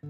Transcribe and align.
Oi, 0.00 0.06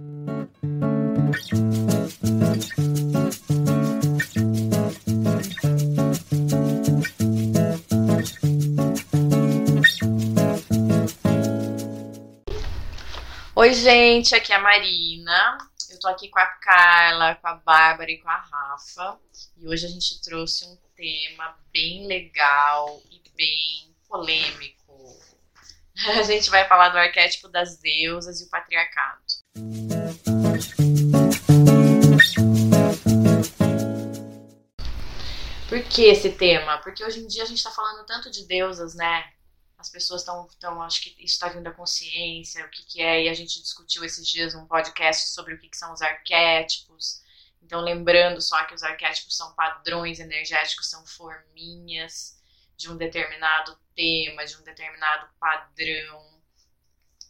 gente, 13.73 14.35
aqui 14.35 14.53
é 14.53 14.57
a 14.57 14.61
Marina. 14.61 15.57
Eu 15.89 15.99
tô 15.99 16.09
aqui 16.09 16.29
com 16.29 16.39
a 16.39 16.45
Carla, 16.45 17.37
com 17.37 17.49
a 17.49 17.55
Bárbara 17.55 18.11
e 18.11 18.19
com 18.19 18.29
a 18.29 18.37
Rafa. 18.37 19.19
E 19.57 19.67
hoje 19.67 19.87
a 19.87 19.89
gente 19.89 20.21
trouxe 20.21 20.67
um 20.67 20.77
tema 20.95 21.59
bem 21.73 22.07
legal 22.07 23.01
e 23.11 23.23
bem 23.35 23.97
polêmico. 24.07 24.77
A 26.19 26.23
gente 26.23 26.51
vai 26.51 26.69
falar 26.69 26.91
do 26.91 26.99
arquétipo 26.99 27.49
das 27.49 27.79
deusas 27.79 28.41
e 28.41 28.45
o 28.45 28.51
patriarcado. 28.51 29.38
Por 35.69 35.83
que 35.85 36.03
esse 36.03 36.31
tema? 36.31 36.79
Porque 36.79 37.05
hoje 37.05 37.21
em 37.21 37.27
dia 37.27 37.43
a 37.43 37.47
gente 37.47 37.63
tá 37.63 37.71
falando 37.71 38.07
tanto 38.07 38.31
de 38.31 38.47
deusas, 38.47 38.95
né? 38.95 39.25
as 39.79 39.89
pessoas 39.89 40.23
estão, 40.23 40.49
tão, 40.59 40.83
acho 40.83 41.01
que 41.01 41.11
isso 41.11 41.35
está 41.35 41.49
vindo 41.49 41.63
da 41.63 41.71
consciência, 41.71 42.67
o 42.67 42.69
que, 42.69 42.85
que 42.85 43.01
é, 43.01 43.25
e 43.25 43.29
a 43.29 43.35
gente 43.35 43.63
discutiu 43.63 44.05
esses 44.05 44.27
dias 44.27 44.55
um 44.55 44.67
podcast 44.67 45.29
sobre 45.29 45.55
o 45.55 45.59
que, 45.59 45.69
que 45.69 45.77
são 45.77 45.93
os 45.93 46.03
arquétipos. 46.03 47.23
Então, 47.63 47.81
lembrando 47.81 48.41
só 48.41 48.65
que 48.65 48.75
os 48.75 48.83
arquétipos 48.83 49.37
são 49.37 49.55
padrões 49.55 50.19
energéticos, 50.19 50.91
são 50.91 51.07
forminhas 51.07 52.37
de 52.77 52.91
um 52.91 52.97
determinado 52.97 53.79
tema, 53.95 54.45
de 54.45 54.57
um 54.57 54.63
determinado 54.65 55.29
padrão 55.39 56.38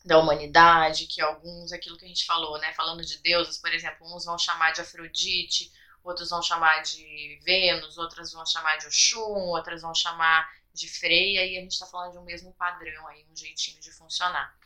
da 0.05 0.19
humanidade, 0.19 1.07
que 1.07 1.21
alguns, 1.21 1.73
aquilo 1.73 1.97
que 1.97 2.05
a 2.05 2.09
gente 2.09 2.25
falou, 2.25 2.59
né, 2.59 2.73
falando 2.75 3.05
de 3.05 3.19
deuses, 3.19 3.59
por 3.59 3.73
exemplo, 3.73 4.07
uns 4.15 4.25
vão 4.25 4.39
chamar 4.39 4.73
de 4.73 4.81
Afrodite, 4.81 5.73
outros 6.03 6.31
vão 6.31 6.43
chamar 6.43 6.83
de 6.83 7.39
Vênus, 7.43 7.99
outras 7.99 8.33
vão 8.33 8.47
chamar 8.47 8.77
de 8.77 8.87
Oxum, 8.87 9.49
outras 9.49 9.83
vão 9.83 9.95
chamar 9.95 10.51
de 10.73 10.89
freia 10.89 11.45
e 11.45 11.59
a 11.59 11.61
gente 11.61 11.73
está 11.73 11.87
falando 11.87 12.13
de 12.13 12.19
um 12.19 12.25
mesmo 12.25 12.53
padrão 12.55 13.07
aí, 13.09 13.27
um 13.31 13.37
jeitinho 13.37 13.81
de 13.81 13.91
funcionar. 13.91 14.57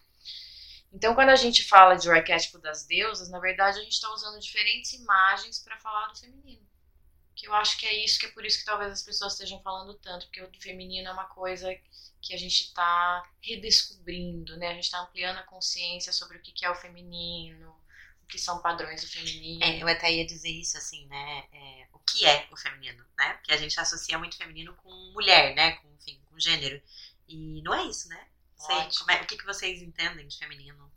Então, 0.93 1.15
quando 1.15 1.31
a 1.31 1.37
gente 1.37 1.65
fala 1.65 1.95
de 1.95 2.09
o 2.09 2.13
arquétipo 2.13 2.59
das 2.59 2.85
deusas, 2.85 3.31
na 3.31 3.41
verdade 3.41 3.79
a 3.79 3.83
gente 3.83 3.95
está 3.95 4.13
usando 4.13 4.39
diferentes 4.39 4.93
imagens 4.93 5.59
para 5.59 5.79
falar 5.79 6.09
do 6.09 6.19
feminino. 6.19 6.67
Que 7.43 7.49
eu 7.49 7.55
acho 7.55 7.77
que 7.77 7.85
é 7.85 8.05
isso, 8.05 8.21
que 8.21 8.27
é 8.27 8.29
por 8.29 8.47
isso 8.47 8.61
que 8.61 8.65
talvez 8.65 8.93
as 8.93 9.03
pessoas 9.03 9.33
estejam 9.33 9.61
falando 9.63 9.95
tanto, 9.95 10.27
porque 10.27 10.41
o 10.41 10.61
feminino 10.61 11.09
é 11.09 11.13
uma 11.13 11.25
coisa 11.25 11.77
que 12.21 12.33
a 12.33 12.37
gente 12.37 12.67
está 12.67 13.29
redescobrindo, 13.41 14.57
né? 14.59 14.69
A 14.69 14.75
gente 14.75 14.85
está 14.85 15.01
ampliando 15.01 15.39
a 15.39 15.43
consciência 15.43 16.13
sobre 16.13 16.39
o 16.39 16.41
que 16.41 16.65
é 16.65 16.71
o 16.71 16.75
feminino, 16.77 17.77
o 18.23 18.27
que 18.29 18.39
são 18.39 18.63
padrões 18.63 19.01
do 19.01 19.09
feminino. 19.09 19.65
É, 19.65 19.83
eu 19.83 19.89
até 19.89 20.13
ia 20.13 20.25
dizer 20.25 20.51
isso, 20.51 20.79
assim, 20.79 21.05
né? 21.09 21.45
É, 21.53 21.89
o 21.93 21.99
que 21.99 22.25
é 22.25 22.47
o 22.53 22.57
feminino, 22.57 23.05
né? 23.19 23.35
Porque 23.35 23.53
a 23.53 23.57
gente 23.57 23.79
associa 23.81 24.17
muito 24.17 24.37
feminino 24.37 24.77
com 24.77 24.93
mulher, 25.13 25.53
né? 25.57 25.73
Com 25.73 25.93
enfim, 25.95 26.23
com 26.31 26.39
gênero. 26.39 26.81
E 27.27 27.61
não 27.63 27.75
é 27.75 27.87
isso, 27.87 28.09
né? 28.09 28.25
Sei, 28.57 28.77
é, 28.77 29.21
o 29.21 29.27
que, 29.27 29.37
que 29.37 29.45
vocês 29.45 29.83
entendem 29.83 30.29
de 30.29 30.39
feminino? 30.39 30.93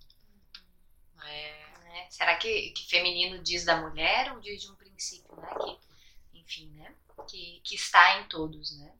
É, 1.23 1.66
né? 1.79 2.07
Será 2.11 2.35
que, 2.35 2.69
que 2.69 2.88
feminino 2.88 3.41
diz 3.41 3.66
da 3.66 3.81
mulher 3.81 4.31
ou 4.31 4.39
diz 4.39 4.61
de 4.61 4.71
um 4.71 4.75
princípio, 4.75 5.35
né? 5.38 5.49
Que, 5.55 5.94
enfim, 6.45 6.69
né? 6.71 6.95
Que, 7.27 7.61
que 7.63 7.75
está 7.75 8.19
em 8.19 8.27
todos, 8.27 8.77
né? 8.77 8.93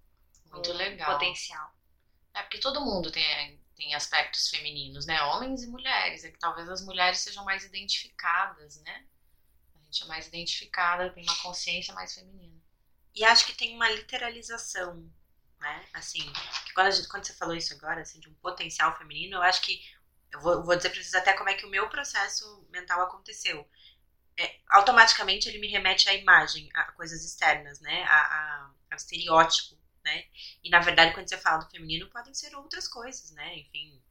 Muito 0.51 0.71
um 0.71 0.75
legal. 0.75 1.13
Potencial. 1.13 1.73
É 2.33 2.41
porque 2.41 2.59
todo 2.59 2.83
mundo 2.83 3.11
tem, 3.11 3.61
tem 3.75 3.93
aspectos 3.93 4.49
femininos, 4.49 5.05
né? 5.05 5.21
Homens 5.23 5.63
e 5.63 5.67
mulheres. 5.67 6.23
É 6.23 6.31
que 6.31 6.39
talvez 6.39 6.67
as 6.69 6.83
mulheres 6.83 7.19
sejam 7.19 7.45
mais 7.45 7.63
identificadas, 7.63 8.81
né? 8.81 9.05
A 9.75 9.79
gente 9.85 10.03
é 10.03 10.07
mais 10.07 10.27
identificada, 10.27 11.11
tem 11.11 11.23
uma 11.23 11.38
consciência 11.38 11.93
mais 11.93 12.13
feminina. 12.13 12.61
E 13.13 13.23
acho 13.23 13.45
que 13.45 13.53
tem 13.53 13.75
uma 13.75 13.89
literalização 13.89 15.09
né? 15.66 15.85
Assim, 15.94 16.22
quando, 16.73 16.91
gente, 16.91 17.07
quando, 17.07 17.25
você 17.25 17.34
falou 17.34 17.55
isso 17.55 17.73
agora, 17.73 18.01
assim, 18.01 18.19
de 18.19 18.29
um 18.29 18.34
potencial 18.35 18.95
feminino, 18.97 19.38
eu 19.38 19.41
acho 19.41 19.61
que 19.61 19.81
eu 20.31 20.39
vou, 20.39 20.63
vou 20.63 20.75
dizer 20.75 20.89
para 20.89 21.01
vocês 21.01 21.13
até 21.16 21.34
como 21.34 21.50
é 21.50 21.53
que 21.53 21.66
o 21.66 21.69
meu 21.69 21.89
processo 21.89 22.67
mental 22.69 23.01
aconteceu. 23.01 23.67
É, 24.38 24.59
automaticamente 24.69 25.47
ele 25.47 25.59
me 25.59 25.68
remete 25.68 26.09
à 26.09 26.13
imagem, 26.13 26.69
a 26.73 26.91
coisas 26.91 27.23
externas, 27.23 27.79
né? 27.79 28.03
A, 28.03 28.18
a, 28.18 28.72
ao 28.91 28.97
estereótipo, 28.97 29.78
né? 30.03 30.25
E 30.63 30.69
na 30.69 30.79
verdade, 30.79 31.13
quando 31.13 31.29
você 31.29 31.38
fala 31.38 31.63
do 31.63 31.72
feminino, 31.72 32.09
podem 32.09 32.34
ser 32.34 32.56
outras 32.56 32.88
coisas, 32.88 33.31
né? 33.31 33.57
Enfim, 33.59 34.01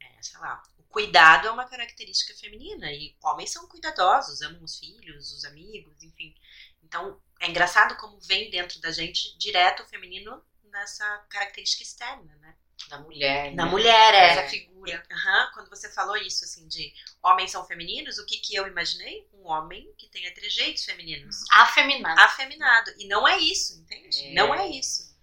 é, 0.00 0.22
sei 0.22 0.38
lá, 0.40 0.62
o 0.78 0.82
cuidado 0.84 1.48
é 1.48 1.50
uma 1.50 1.68
característica 1.68 2.34
feminina 2.34 2.90
e 2.90 3.14
homens 3.22 3.52
são 3.52 3.68
cuidadosos, 3.68 4.42
amam 4.42 4.62
os 4.62 4.78
filhos, 4.78 5.32
os 5.32 5.44
amigos, 5.44 6.02
enfim. 6.02 6.34
Então, 6.82 7.20
é 7.40 7.48
engraçado 7.48 7.96
como 7.96 8.20
vem 8.20 8.50
dentro 8.50 8.80
da 8.80 8.90
gente 8.90 9.36
direto 9.38 9.82
o 9.82 9.86
feminino 9.86 10.42
nessa 10.64 11.18
característica 11.28 11.82
externa, 11.82 12.34
né? 12.36 12.56
Da 12.88 12.98
mulher. 12.98 13.54
Da 13.54 13.64
né? 13.64 13.70
mulher, 13.70 14.14
é. 14.14 14.26
Essa 14.28 14.48
figura. 14.48 15.02
Uhum, 15.10 15.50
quando 15.54 15.68
você 15.68 15.90
falou 15.90 16.16
isso, 16.16 16.44
assim, 16.44 16.68
de 16.68 16.92
homens 17.22 17.50
são 17.50 17.66
femininos, 17.66 18.18
o 18.18 18.26
que, 18.26 18.38
que 18.38 18.54
eu 18.54 18.66
imaginei? 18.66 19.28
Um 19.32 19.48
homem 19.48 19.92
que 19.98 20.08
tenha 20.08 20.32
trejeitos 20.32 20.84
femininos. 20.84 21.42
Afeminado. 21.52 22.20
Afeminado. 22.20 22.92
E 22.98 23.08
não 23.08 23.26
é 23.26 23.38
isso, 23.38 23.80
entende? 23.80 24.28
É. 24.28 24.34
Não 24.34 24.54
é 24.54 24.68
isso. 24.68 25.14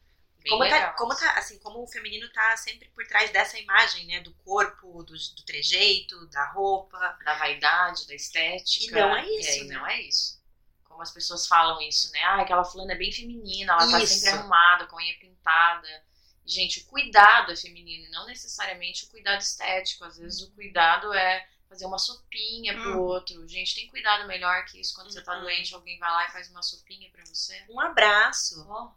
como 0.50 0.68
tá, 0.68 0.94
como 0.94 1.16
tá, 1.16 1.32
assim, 1.38 1.58
como 1.60 1.82
o 1.82 1.88
feminino 1.88 2.30
tá 2.34 2.58
sempre 2.58 2.90
por 2.90 3.06
trás 3.08 3.32
dessa 3.32 3.58
imagem, 3.58 4.06
né? 4.08 4.20
Do 4.20 4.34
corpo, 4.44 5.04
do, 5.04 5.14
do 5.14 5.46
trejeito, 5.46 6.28
da 6.28 6.52
roupa. 6.52 6.98
Da 7.24 7.36
vaidade, 7.36 8.06
da 8.08 8.16
estética. 8.16 8.98
E 8.98 9.02
não 9.02 9.16
é 9.16 9.30
isso. 9.30 9.64
E 9.64 9.68
né? 9.68 9.76
não 9.76 9.88
é 9.88 10.02
isso 10.02 10.44
como 10.94 11.02
as 11.02 11.12
pessoas 11.12 11.48
falam 11.48 11.82
isso, 11.82 12.12
né? 12.12 12.22
Ah, 12.22 12.42
aquela 12.42 12.64
fulana 12.64 12.94
é 12.94 12.96
bem 12.96 13.12
feminina, 13.12 13.74
ela 13.74 13.90
tá 13.90 14.06
sempre 14.06 14.30
arrumada, 14.30 14.86
com 14.86 14.96
a 14.96 15.00
unha 15.00 15.18
pintada. 15.20 15.88
Gente, 16.46 16.80
o 16.80 16.86
cuidado 16.86 17.52
é 17.52 17.56
feminino, 17.56 18.12
não 18.12 18.26
necessariamente 18.26 19.06
o 19.06 19.10
cuidado 19.10 19.42
estético. 19.42 20.04
Às 20.04 20.18
vezes 20.18 20.42
o 20.42 20.52
cuidado 20.52 21.14
é 21.14 21.48
fazer 21.70 21.86
uma 21.86 21.98
sopinha 21.98 22.74
pro 22.74 22.98
hum. 22.98 23.02
outro. 23.02 23.48
Gente, 23.48 23.76
tem 23.76 23.88
cuidado 23.88 24.28
melhor 24.28 24.66
que 24.66 24.80
isso. 24.80 24.94
Quando 24.94 25.08
uhum. 25.08 25.14
você 25.14 25.22
tá 25.22 25.36
uhum. 25.36 25.42
doente, 25.42 25.74
alguém 25.74 25.98
vai 25.98 26.12
lá 26.12 26.28
e 26.28 26.32
faz 26.32 26.50
uma 26.50 26.62
sopinha 26.62 27.10
para 27.12 27.26
você. 27.26 27.64
Um 27.70 27.80
abraço. 27.80 28.62
Uhum. 28.62 28.92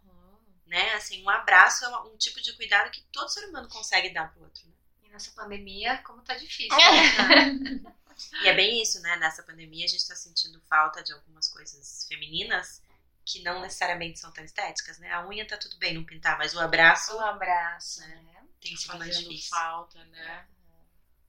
Né? 0.67 0.93
Assim, 0.95 1.23
um 1.23 1.31
abraço 1.31 1.85
é 1.85 1.99
um 2.01 2.17
tipo 2.17 2.41
de 2.41 2.53
cuidado 2.55 2.91
que 2.91 3.03
todo 3.13 3.29
ser 3.29 3.49
humano 3.49 3.69
consegue 3.69 4.11
dar 4.11 4.33
pro 4.33 4.43
outro. 4.43 4.67
Né? 4.67 4.73
E 5.05 5.09
nessa 5.09 5.31
pandemia, 5.31 5.99
como 5.99 6.23
tá 6.23 6.35
difícil. 6.35 6.77
Né? 6.77 7.95
E 8.43 8.49
é 8.49 8.55
bem 8.55 8.81
isso, 8.81 9.01
né? 9.03 9.17
Nessa 9.17 9.43
pandemia 9.43 9.85
a 9.85 9.89
gente 9.89 10.01
está 10.01 10.17
sentindo 10.17 10.59
falta 10.63 11.03
de 11.03 11.13
algumas 11.13 11.49
coisas 11.49 12.07
femininas 12.09 12.83
que 13.27 13.43
não 13.43 13.61
necessariamente 13.61 14.21
são 14.21 14.33
tão 14.33 14.45
estéticas, 14.45 14.99
né? 14.99 15.13
A 15.13 15.27
unha 15.27 15.47
tá 15.47 15.57
tudo 15.59 15.77
bem 15.79 15.95
não 15.95 16.05
pintar, 16.05 16.39
mas 16.39 16.55
o 16.55 16.61
abraço. 16.61 17.17
O 17.17 17.21
abraço, 17.21 18.01
né? 18.01 18.47
Tem 18.61 18.77
sido 18.77 18.97
mais 18.97 19.19
difícil. 19.19 19.51
falta, 19.51 20.03
né? 20.05 20.47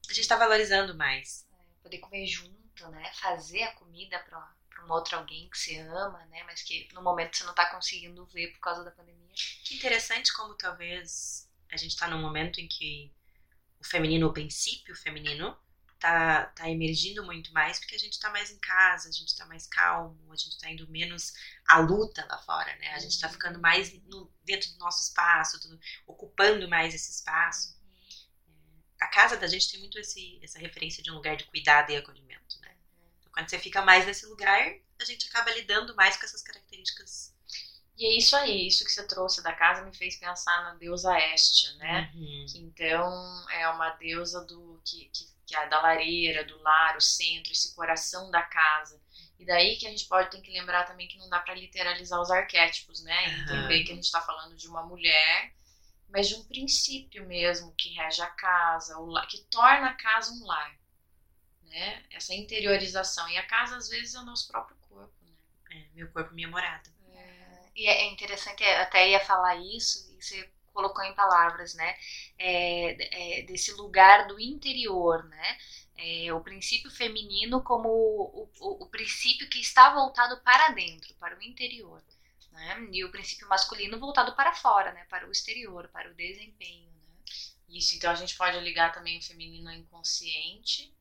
A 0.08 0.14
gente 0.14 0.28
tá 0.28 0.38
valorizando 0.38 0.96
mais. 0.96 1.46
É, 1.52 1.82
poder 1.82 1.98
comer 1.98 2.28
junto, 2.28 2.88
né? 2.90 3.12
Fazer 3.16 3.64
a 3.64 3.74
comida 3.74 4.20
para 4.20 4.56
pra 4.70 4.86
um 4.86 4.92
outro 4.92 5.18
alguém 5.18 5.50
que 5.50 5.58
você 5.58 5.80
ama, 5.80 6.24
né? 6.28 6.44
Mas 6.44 6.62
que 6.62 6.88
no 6.94 7.02
momento 7.02 7.36
você 7.36 7.44
não 7.44 7.56
tá 7.56 7.68
conseguindo 7.72 8.24
ver 8.28 8.52
por 8.54 8.60
causa 8.60 8.84
da 8.84 8.92
pandemia. 8.92 9.34
Que 9.64 9.76
interessante 9.76 10.32
como 10.34 10.54
talvez 10.54 11.50
a 11.72 11.78
gente 11.78 11.98
tá 11.98 12.08
num 12.08 12.22
momento 12.22 12.60
em 12.60 12.68
que 12.68 13.12
o 13.80 13.84
feminino, 13.84 14.28
o 14.28 14.34
princípio 14.34 14.96
feminino, 14.96 15.58
tá, 16.00 16.46
tá 16.56 16.70
emergindo 16.70 17.24
muito 17.24 17.52
mais 17.54 17.80
porque 17.80 17.96
a 17.96 18.00
gente 18.00 18.20
tá 18.20 18.30
mais 18.30 18.52
em 18.52 18.60
casa, 18.60 19.10
a 19.10 19.12
gente 19.12 19.36
tá 19.36 19.46
mais 19.46 19.68
calmo, 19.68 20.32
a 20.32 20.36
gente 20.36 20.58
tá 20.60 20.70
indo 20.70 20.88
menos 20.90 21.34
à 21.68 21.80
luta 21.80 22.26
lá 22.30 22.38
fora, 22.40 22.76
né? 22.78 22.94
A 22.94 23.00
gente 23.00 23.20
tá 23.20 23.30
ficando 23.30 23.60
mais 23.60 23.94
no, 24.04 24.32
dentro 24.44 24.72
do 24.72 24.80
nosso 24.80 25.04
espaço, 25.04 25.60
do, 25.60 25.80
ocupando 26.06 26.68
mais 26.68 26.94
esse 26.94 27.12
espaço. 27.12 27.78
É, 28.48 29.04
a 29.04 29.08
casa 29.08 29.38
da 29.38 29.48
gente 29.48 29.72
tem 29.72 29.80
muito 29.80 30.00
esse, 30.00 30.40
essa 30.44 30.60
referência 30.60 31.04
de 31.04 31.12
um 31.12 31.16
lugar 31.16 31.36
de 31.36 31.46
cuidado 31.46 31.92
e 31.92 31.96
acolhimento, 31.96 32.60
né? 32.62 32.76
Então, 33.20 33.32
quando 33.32 33.50
você 33.50 33.60
fica 33.60 33.82
mais 33.82 34.06
nesse 34.06 34.26
lugar, 34.26 34.74
a 35.00 35.06
gente 35.06 35.28
acaba 35.28 35.52
lidando 35.52 35.96
mais 35.96 36.18
com 36.18 36.26
essas 36.26 36.42
características 36.42 37.36
e 37.98 38.06
é 38.06 38.16
isso 38.16 38.36
aí, 38.36 38.68
isso 38.68 38.86
que 38.86 38.92
você 38.92 39.08
trouxe 39.08 39.42
da 39.42 39.52
casa 39.54 39.84
me 39.84 39.96
fez 39.96 40.18
pensar 40.18 40.64
na 40.64 40.76
deusa 40.76 41.18
Estia, 41.34 41.74
né? 41.78 42.12
Uhum. 42.14 42.46
Que 42.48 42.60
então 42.60 43.50
é 43.50 43.68
uma 43.70 43.90
deusa 43.92 44.46
do 44.46 44.80
que, 44.86 45.10
que 45.12 45.28
que 45.48 45.56
é 45.56 45.68
da 45.70 45.82
lareira, 45.82 46.44
do 46.44 46.62
lar, 46.62 46.98
o 46.98 47.02
centro, 47.02 47.54
esse 47.54 47.74
coração 47.74 48.30
da 48.30 48.44
casa. 48.44 49.02
E 49.40 49.46
daí 49.46 49.78
que 49.78 49.88
a 49.88 49.90
gente 49.90 50.06
pode 50.06 50.30
ter 50.30 50.42
que 50.42 50.52
lembrar 50.52 50.84
também 50.84 51.08
que 51.08 51.18
não 51.18 51.30
dá 51.30 51.40
para 51.40 51.56
literalizar 51.56 52.20
os 52.20 52.30
arquétipos, 52.30 53.02
né? 53.02 53.30
Entender 53.30 53.80
uhum. 53.80 53.86
que 53.86 53.92
a 53.92 53.96
gente 53.96 54.04
está 54.04 54.20
falando 54.22 54.58
de 54.58 54.68
uma 54.68 54.84
mulher, 54.84 55.54
mas 56.10 56.28
de 56.28 56.36
um 56.36 56.44
princípio 56.44 57.26
mesmo 57.26 57.74
que 57.78 57.94
rege 57.94 58.22
a 58.22 58.28
casa, 58.28 58.98
o 59.00 59.06
lar, 59.06 59.26
que 59.26 59.42
torna 59.46 59.88
a 59.88 59.94
casa 59.94 60.34
um 60.34 60.46
lar, 60.46 60.78
né? 61.64 62.04
Essa 62.12 62.34
interiorização. 62.34 63.30
E 63.30 63.38
a 63.38 63.48
casa 63.48 63.78
às 63.78 63.88
vezes 63.88 64.16
é 64.16 64.20
o 64.20 64.26
nosso 64.26 64.50
próprio 64.50 64.76
corpo, 64.90 65.16
né? 65.22 65.32
É, 65.72 65.96
meu 65.96 66.12
corpo, 66.12 66.34
minha 66.34 66.50
morada. 66.50 66.94
É, 67.14 67.70
e 67.74 67.88
é 67.88 68.06
interessante, 68.12 68.66
até 68.66 69.10
ia 69.10 69.24
falar 69.24 69.56
isso, 69.56 70.12
e 70.12 70.22
você 70.22 70.52
colocou 70.78 71.04
em 71.04 71.14
palavras, 71.16 71.74
né? 71.74 71.96
É, 72.38 73.40
é, 73.40 73.42
desse 73.42 73.72
lugar 73.74 74.28
do 74.28 74.40
interior, 74.40 75.24
né? 75.26 75.58
é, 75.98 76.32
o 76.32 76.42
princípio 76.42 76.92
feminino 76.92 77.62
como 77.64 77.90
o, 77.90 78.50
o, 78.60 78.84
o, 78.84 78.90
princípio 78.90 79.50
que 79.50 79.60
está 79.60 79.94
voltado 79.94 80.40
para 80.42 80.70
dentro, 80.70 81.14
para 81.16 81.38
o 81.38 81.42
interior. 81.42 82.04
Né? 82.52 82.88
E 82.92 83.04
o 83.04 83.12
princípio 83.12 83.48
masculino 83.50 84.00
voltado 84.00 84.36
para 84.36 84.54
fora, 84.54 84.92
né? 84.94 85.06
para 85.10 85.28
o 85.28 85.32
exterior, 85.32 85.88
para 85.90 86.10
o 86.12 86.14
desempenho. 86.14 86.92
Né? 86.92 87.18
Isso, 87.70 87.96
então 87.96 88.12
a 88.12 88.16
gente 88.16 88.38
pode 88.38 88.60
ligar 88.60 88.94
também 88.94 89.18
o 89.18 89.24
feminino 89.24 89.70
ao 89.70 89.76
inconsciente 89.76 90.96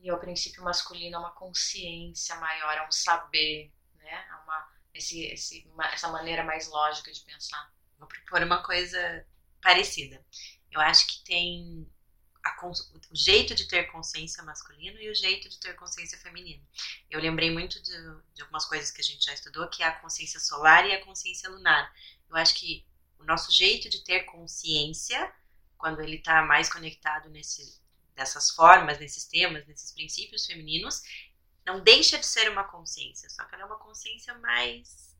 e 0.00 0.10
ao 0.10 0.18
princípio 0.18 0.62
masculino 0.64 1.16
a 1.16 1.20
uma 1.20 1.32
consciência 1.32 2.34
maior, 2.36 2.78
a 2.78 2.88
um 2.88 2.92
saber, 2.92 3.72
né? 3.94 4.26
a 4.32 4.42
uma, 4.42 4.72
esse, 4.92 5.24
esse, 5.26 5.68
uma, 5.72 5.86
essa 5.86 6.08
maneira 6.08 6.42
mais 6.42 6.68
lógica 6.68 7.12
de 7.12 7.20
pensar. 7.20 7.72
Vou 8.02 8.08
propor 8.08 8.42
uma 8.42 8.60
coisa 8.64 9.24
parecida. 9.62 10.20
Eu 10.72 10.80
acho 10.80 11.06
que 11.06 11.22
tem 11.22 11.88
a, 12.44 12.66
o 12.66 13.14
jeito 13.14 13.54
de 13.54 13.68
ter 13.68 13.84
consciência 13.92 14.42
masculino 14.42 15.00
e 15.00 15.08
o 15.08 15.14
jeito 15.14 15.48
de 15.48 15.60
ter 15.60 15.76
consciência 15.76 16.18
feminina. 16.18 16.60
Eu 17.08 17.20
lembrei 17.20 17.52
muito 17.52 17.80
de, 17.80 17.92
de, 18.34 18.42
algumas 18.42 18.64
coisas 18.64 18.90
que 18.90 19.00
a 19.00 19.04
gente 19.04 19.24
já 19.24 19.32
estudou, 19.32 19.68
que 19.68 19.84
é 19.84 19.86
a 19.86 20.00
consciência 20.00 20.40
solar 20.40 20.84
e 20.84 20.92
a 20.92 21.04
consciência 21.04 21.48
lunar. 21.48 21.94
Eu 22.28 22.34
acho 22.34 22.56
que 22.56 22.84
o 23.20 23.24
nosso 23.24 23.52
jeito 23.52 23.88
de 23.88 24.02
ter 24.02 24.24
consciência, 24.24 25.32
quando 25.78 26.00
ele 26.00 26.16
está 26.16 26.42
mais 26.42 26.68
conectado 26.68 27.30
nesse, 27.30 27.80
dessas 28.16 28.50
formas, 28.50 28.98
nesses 28.98 29.26
temas, 29.26 29.64
nesses 29.68 29.92
princípios 29.92 30.44
femininos, 30.44 31.02
não 31.64 31.78
deixa 31.78 32.18
de 32.18 32.26
ser 32.26 32.50
uma 32.50 32.64
consciência, 32.64 33.30
só 33.30 33.44
que 33.44 33.54
ela 33.54 33.62
é 33.62 33.66
uma 33.66 33.78
consciência 33.78 34.34
mais 34.38 35.11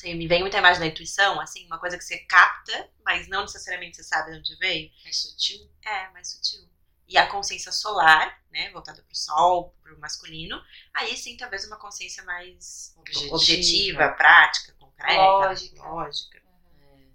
sei, 0.00 0.14
me 0.14 0.26
vem 0.26 0.40
muita 0.40 0.58
imagem 0.58 0.80
da 0.80 0.86
intuição, 0.86 1.40
assim, 1.40 1.66
uma 1.66 1.78
coisa 1.78 1.96
que 1.98 2.04
você 2.04 2.18
capta, 2.20 2.90
mas 3.04 3.28
não 3.28 3.42
necessariamente 3.42 3.96
você 3.96 4.04
sabe 4.04 4.32
de 4.32 4.38
onde 4.38 4.56
veio. 4.56 4.90
Mais 5.04 5.16
sutil? 5.16 5.70
É, 5.84 6.08
mais 6.10 6.28
sutil. 6.28 6.68
E 7.06 7.18
a 7.18 7.26
consciência 7.26 7.72
solar, 7.72 8.40
né, 8.50 8.70
voltada 8.70 9.02
para 9.02 9.12
o 9.12 9.16
sol, 9.16 9.76
para 9.82 9.94
o 9.94 9.98
masculino, 9.98 10.60
aí 10.94 11.16
sim, 11.16 11.36
talvez 11.36 11.66
uma 11.66 11.76
consciência 11.76 12.22
mais 12.24 12.94
objetiva, 12.96 13.34
objetiva 13.34 14.08
prática, 14.12 14.72
concreta, 14.78 15.20
lógica. 15.20 15.82
lógica. 15.82 16.42
Uhum. 16.44 17.12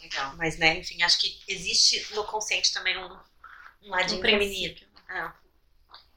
Legal. 0.00 0.36
Mas, 0.36 0.56
né, 0.56 0.78
enfim, 0.78 1.02
acho 1.02 1.18
que 1.18 1.40
existe 1.48 2.14
no 2.14 2.24
consciente 2.24 2.72
também 2.72 2.96
um, 2.96 3.18
um 3.82 3.90
ladinho 3.90 4.20
um. 4.20 5.47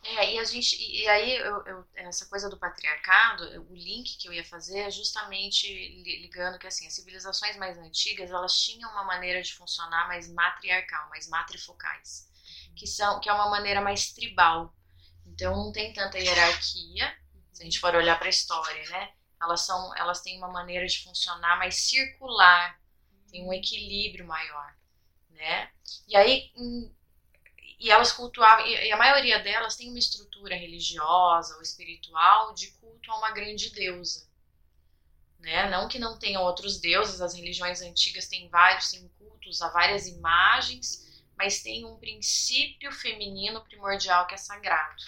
É, 0.03 0.33
e 0.33 0.39
a 0.39 0.43
gente, 0.43 0.75
e 0.81 1.07
aí 1.07 1.35
eu, 1.37 1.63
eu, 1.65 1.85
essa 1.93 2.25
coisa 2.25 2.49
do 2.49 2.57
patriarcado, 2.57 3.43
o 3.69 3.75
link 3.75 4.17
que 4.17 4.27
eu 4.27 4.33
ia 4.33 4.43
fazer 4.43 4.79
é 4.79 4.91
justamente 4.91 5.67
ligando 6.21 6.57
que 6.57 6.65
assim, 6.65 6.87
as 6.87 6.93
civilizações 6.93 7.55
mais 7.57 7.77
antigas, 7.77 8.31
elas 8.31 8.59
tinham 8.59 8.89
uma 8.91 9.03
maneira 9.03 9.41
de 9.43 9.53
funcionar 9.53 10.07
mais 10.07 10.27
matriarcal, 10.33 11.07
mais 11.09 11.29
matrifocais, 11.29 12.27
que 12.75 12.87
são 12.87 13.19
que 13.19 13.29
é 13.29 13.33
uma 13.33 13.49
maneira 13.49 13.79
mais 13.79 14.11
tribal. 14.11 14.75
Então 15.25 15.55
não 15.55 15.71
tem 15.71 15.93
tanta 15.93 16.17
hierarquia, 16.17 17.15
se 17.53 17.61
a 17.61 17.65
gente 17.65 17.79
for 17.79 17.93
olhar 17.93 18.17
para 18.17 18.27
a 18.27 18.29
história, 18.29 18.89
né? 18.89 19.13
Elas 19.39 19.61
são, 19.61 19.95
elas 19.95 20.21
têm 20.21 20.37
uma 20.37 20.49
maneira 20.51 20.85
de 20.87 21.03
funcionar 21.03 21.59
mais 21.59 21.75
circular, 21.75 22.79
tem 23.31 23.47
um 23.47 23.53
equilíbrio 23.53 24.25
maior, 24.25 24.75
né? 25.29 25.69
E 26.07 26.15
aí 26.15 26.51
e 27.81 27.89
elas 27.89 28.11
cultuavam, 28.11 28.67
e 28.67 28.91
a 28.91 28.95
maioria 28.95 29.39
delas 29.39 29.75
tem 29.75 29.89
uma 29.89 29.97
estrutura 29.97 30.55
religiosa 30.55 31.55
ou 31.55 31.63
espiritual 31.63 32.53
de 32.53 32.69
culto 32.73 33.11
a 33.11 33.17
uma 33.17 33.31
grande 33.31 33.71
deusa. 33.71 34.29
Né? 35.39 35.67
Não 35.67 35.87
que 35.87 35.97
não 35.97 36.19
tenham 36.19 36.43
outros 36.43 36.79
deuses, 36.79 37.19
as 37.21 37.33
religiões 37.33 37.81
antigas 37.81 38.27
têm 38.27 38.47
vários, 38.49 38.91
têm 38.91 39.07
cultos 39.17 39.63
a 39.63 39.69
várias 39.69 40.05
imagens, 40.05 41.23
mas 41.35 41.63
tem 41.63 41.83
um 41.83 41.97
princípio 41.97 42.91
feminino 42.91 43.63
primordial 43.63 44.27
que 44.27 44.35
é 44.35 44.37
sagrado. 44.37 45.01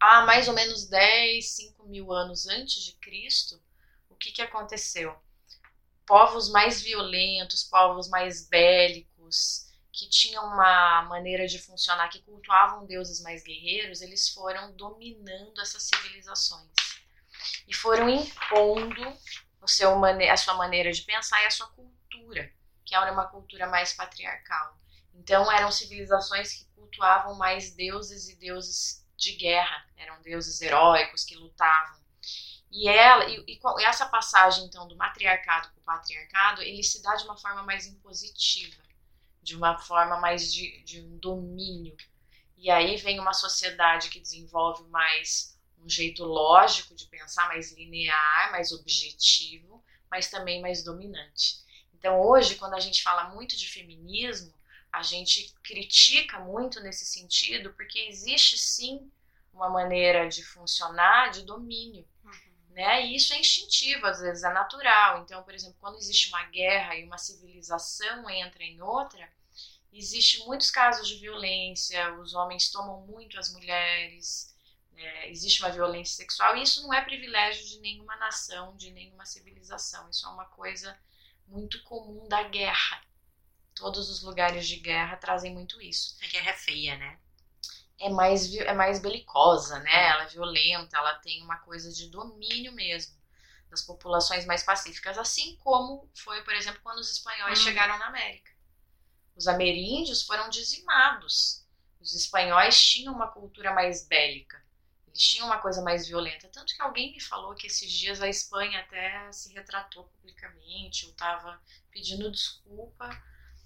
Há 0.00 0.24
mais 0.24 0.48
ou 0.48 0.54
menos 0.54 0.88
10, 0.88 1.46
5 1.50 1.86
mil 1.86 2.14
anos 2.14 2.46
antes 2.46 2.82
de 2.82 2.92
Cristo, 2.94 3.62
o 4.08 4.14
que, 4.14 4.32
que 4.32 4.40
aconteceu? 4.40 5.14
Povos 6.06 6.48
mais 6.48 6.80
violentos, 6.80 7.62
povos 7.62 8.08
mais 8.08 8.48
bélicos, 8.48 9.65
que 9.96 10.06
tinham 10.10 10.44
uma 10.44 11.02
maneira 11.08 11.48
de 11.48 11.58
funcionar, 11.58 12.10
que 12.10 12.20
cultuavam 12.20 12.84
deuses 12.84 13.22
mais 13.22 13.42
guerreiros, 13.42 14.02
eles 14.02 14.28
foram 14.28 14.70
dominando 14.72 15.58
essas 15.58 15.84
civilizações 15.84 16.70
e 17.66 17.74
foram 17.74 18.06
impondo 18.06 19.02
o 19.62 19.66
seu 19.66 19.90
a 20.04 20.36
sua 20.36 20.52
maneira 20.52 20.92
de 20.92 21.00
pensar 21.00 21.42
e 21.42 21.46
a 21.46 21.50
sua 21.50 21.68
cultura, 21.68 22.52
que 22.84 22.94
era 22.94 23.10
uma 23.10 23.26
cultura 23.26 23.66
mais 23.68 23.94
patriarcal. 23.94 24.78
Então 25.14 25.50
eram 25.50 25.72
civilizações 25.72 26.52
que 26.52 26.66
cultuavam 26.74 27.34
mais 27.34 27.74
deuses 27.74 28.28
e 28.28 28.36
deuses 28.36 29.02
de 29.16 29.32
guerra, 29.32 29.82
eram 29.96 30.20
deuses 30.20 30.60
heróicos 30.60 31.24
que 31.24 31.34
lutavam. 31.34 32.04
E 32.70 32.86
ela 32.86 33.24
e, 33.30 33.42
e 33.48 33.84
essa 33.86 34.04
passagem 34.06 34.66
então 34.66 34.86
do 34.86 34.94
matriarcado 34.94 35.70
para 35.70 35.80
o 35.80 35.84
patriarcado, 35.84 36.60
ele 36.60 36.82
se 36.82 37.02
dá 37.02 37.14
de 37.14 37.24
uma 37.24 37.38
forma 37.38 37.62
mais 37.62 37.86
impositiva 37.86 38.85
de 39.46 39.54
uma 39.54 39.78
forma 39.78 40.18
mais 40.18 40.52
de, 40.52 40.82
de 40.82 41.00
um 41.00 41.18
domínio. 41.18 41.96
E 42.56 42.68
aí 42.68 42.96
vem 42.96 43.20
uma 43.20 43.32
sociedade 43.32 44.10
que 44.10 44.18
desenvolve 44.18 44.82
mais 44.88 45.56
um 45.78 45.88
jeito 45.88 46.24
lógico 46.24 46.96
de 46.96 47.06
pensar, 47.06 47.46
mais 47.46 47.70
linear, 47.70 48.50
mais 48.50 48.72
objetivo, 48.72 49.84
mas 50.10 50.28
também 50.28 50.60
mais 50.60 50.82
dominante. 50.82 51.60
Então, 51.94 52.20
hoje, 52.20 52.56
quando 52.56 52.74
a 52.74 52.80
gente 52.80 53.04
fala 53.04 53.28
muito 53.28 53.56
de 53.56 53.68
feminismo, 53.68 54.52
a 54.92 55.04
gente 55.04 55.54
critica 55.62 56.40
muito 56.40 56.80
nesse 56.80 57.06
sentido, 57.06 57.72
porque 57.74 58.00
existe 58.00 58.58
sim 58.58 59.08
uma 59.52 59.68
maneira 59.68 60.28
de 60.28 60.44
funcionar 60.44 61.30
de 61.30 61.44
domínio. 61.44 62.04
Uhum. 62.24 62.32
Né? 62.70 63.06
E 63.06 63.14
isso 63.14 63.32
é 63.32 63.38
instintivo, 63.38 64.06
às 64.06 64.20
vezes 64.20 64.42
é 64.42 64.52
natural. 64.52 65.22
Então, 65.22 65.42
por 65.44 65.54
exemplo, 65.54 65.76
quando 65.80 65.98
existe 65.98 66.30
uma 66.30 66.44
guerra 66.46 66.96
e 66.96 67.04
uma 67.04 67.16
civilização 67.16 68.28
entra 68.28 68.62
em 68.64 68.82
outra, 68.82 69.26
Existe 69.96 70.44
muitos 70.44 70.70
casos 70.70 71.08
de 71.08 71.16
violência, 71.16 72.14
os 72.20 72.34
homens 72.34 72.70
tomam 72.70 73.00
muito 73.06 73.38
as 73.38 73.50
mulheres, 73.50 74.54
é, 74.94 75.30
existe 75.30 75.62
uma 75.62 75.70
violência 75.70 76.16
sexual, 76.16 76.54
e 76.56 76.62
isso 76.62 76.82
não 76.82 76.92
é 76.92 77.00
privilégio 77.02 77.66
de 77.66 77.80
nenhuma 77.80 78.14
nação, 78.16 78.76
de 78.76 78.90
nenhuma 78.90 79.24
civilização. 79.24 80.08
Isso 80.10 80.26
é 80.26 80.28
uma 80.28 80.44
coisa 80.44 80.98
muito 81.48 81.82
comum 81.84 82.28
da 82.28 82.42
guerra. 82.42 83.02
Todos 83.74 84.10
os 84.10 84.22
lugares 84.22 84.66
de 84.66 84.76
guerra 84.76 85.16
trazem 85.16 85.54
muito 85.54 85.80
isso. 85.80 86.16
A 86.22 86.26
guerra 86.26 86.50
é 86.50 86.54
feia, 86.54 86.96
né? 86.98 87.18
É 87.98 88.10
mais, 88.10 88.54
é 88.54 88.74
mais 88.74 88.98
belicosa, 88.98 89.78
né? 89.78 90.08
Ela 90.10 90.24
é 90.24 90.28
violenta, 90.28 90.98
ela 90.98 91.14
tem 91.16 91.42
uma 91.42 91.56
coisa 91.58 91.90
de 91.90 92.10
domínio 92.10 92.72
mesmo 92.72 93.16
das 93.70 93.82
populações 93.82 94.44
mais 94.44 94.62
pacíficas, 94.62 95.18
assim 95.18 95.56
como 95.56 96.08
foi, 96.14 96.42
por 96.42 96.54
exemplo, 96.54 96.80
quando 96.82 96.98
os 96.98 97.10
espanhóis 97.10 97.58
uhum. 97.58 97.64
chegaram 97.64 97.98
na 97.98 98.06
América. 98.06 98.55
Os 99.36 99.46
ameríndios 99.46 100.22
foram 100.22 100.48
dizimados. 100.48 101.64
Os 102.00 102.14
espanhóis 102.14 102.80
tinham 102.80 103.14
uma 103.14 103.28
cultura 103.28 103.72
mais 103.74 104.06
bélica. 104.06 104.64
Eles 105.06 105.22
tinham 105.22 105.46
uma 105.46 105.58
coisa 105.58 105.82
mais 105.82 106.06
violenta. 106.08 106.48
Tanto 106.48 106.74
que 106.74 106.82
alguém 106.82 107.12
me 107.12 107.20
falou 107.20 107.54
que 107.54 107.66
esses 107.66 107.90
dias 107.90 108.22
a 108.22 108.28
Espanha 108.28 108.80
até 108.80 109.30
se 109.32 109.52
retratou 109.52 110.04
publicamente, 110.04 111.04
ou 111.04 111.12
estava 111.12 111.60
pedindo 111.90 112.30
desculpa, 112.30 113.08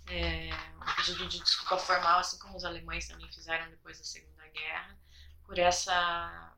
é, 0.09 0.51
um 0.77 0.97
pedido 0.97 1.29
de 1.29 1.39
desculpa 1.39 1.79
formal, 1.79 2.19
assim 2.19 2.39
como 2.39 2.57
os 2.57 2.65
alemães 2.65 3.07
também 3.07 3.31
fizeram 3.33 3.71
depois 3.71 3.99
da 3.99 4.05
Segunda 4.05 4.49
Guerra, 4.49 4.99
por 5.45 5.59
essa, 5.59 6.57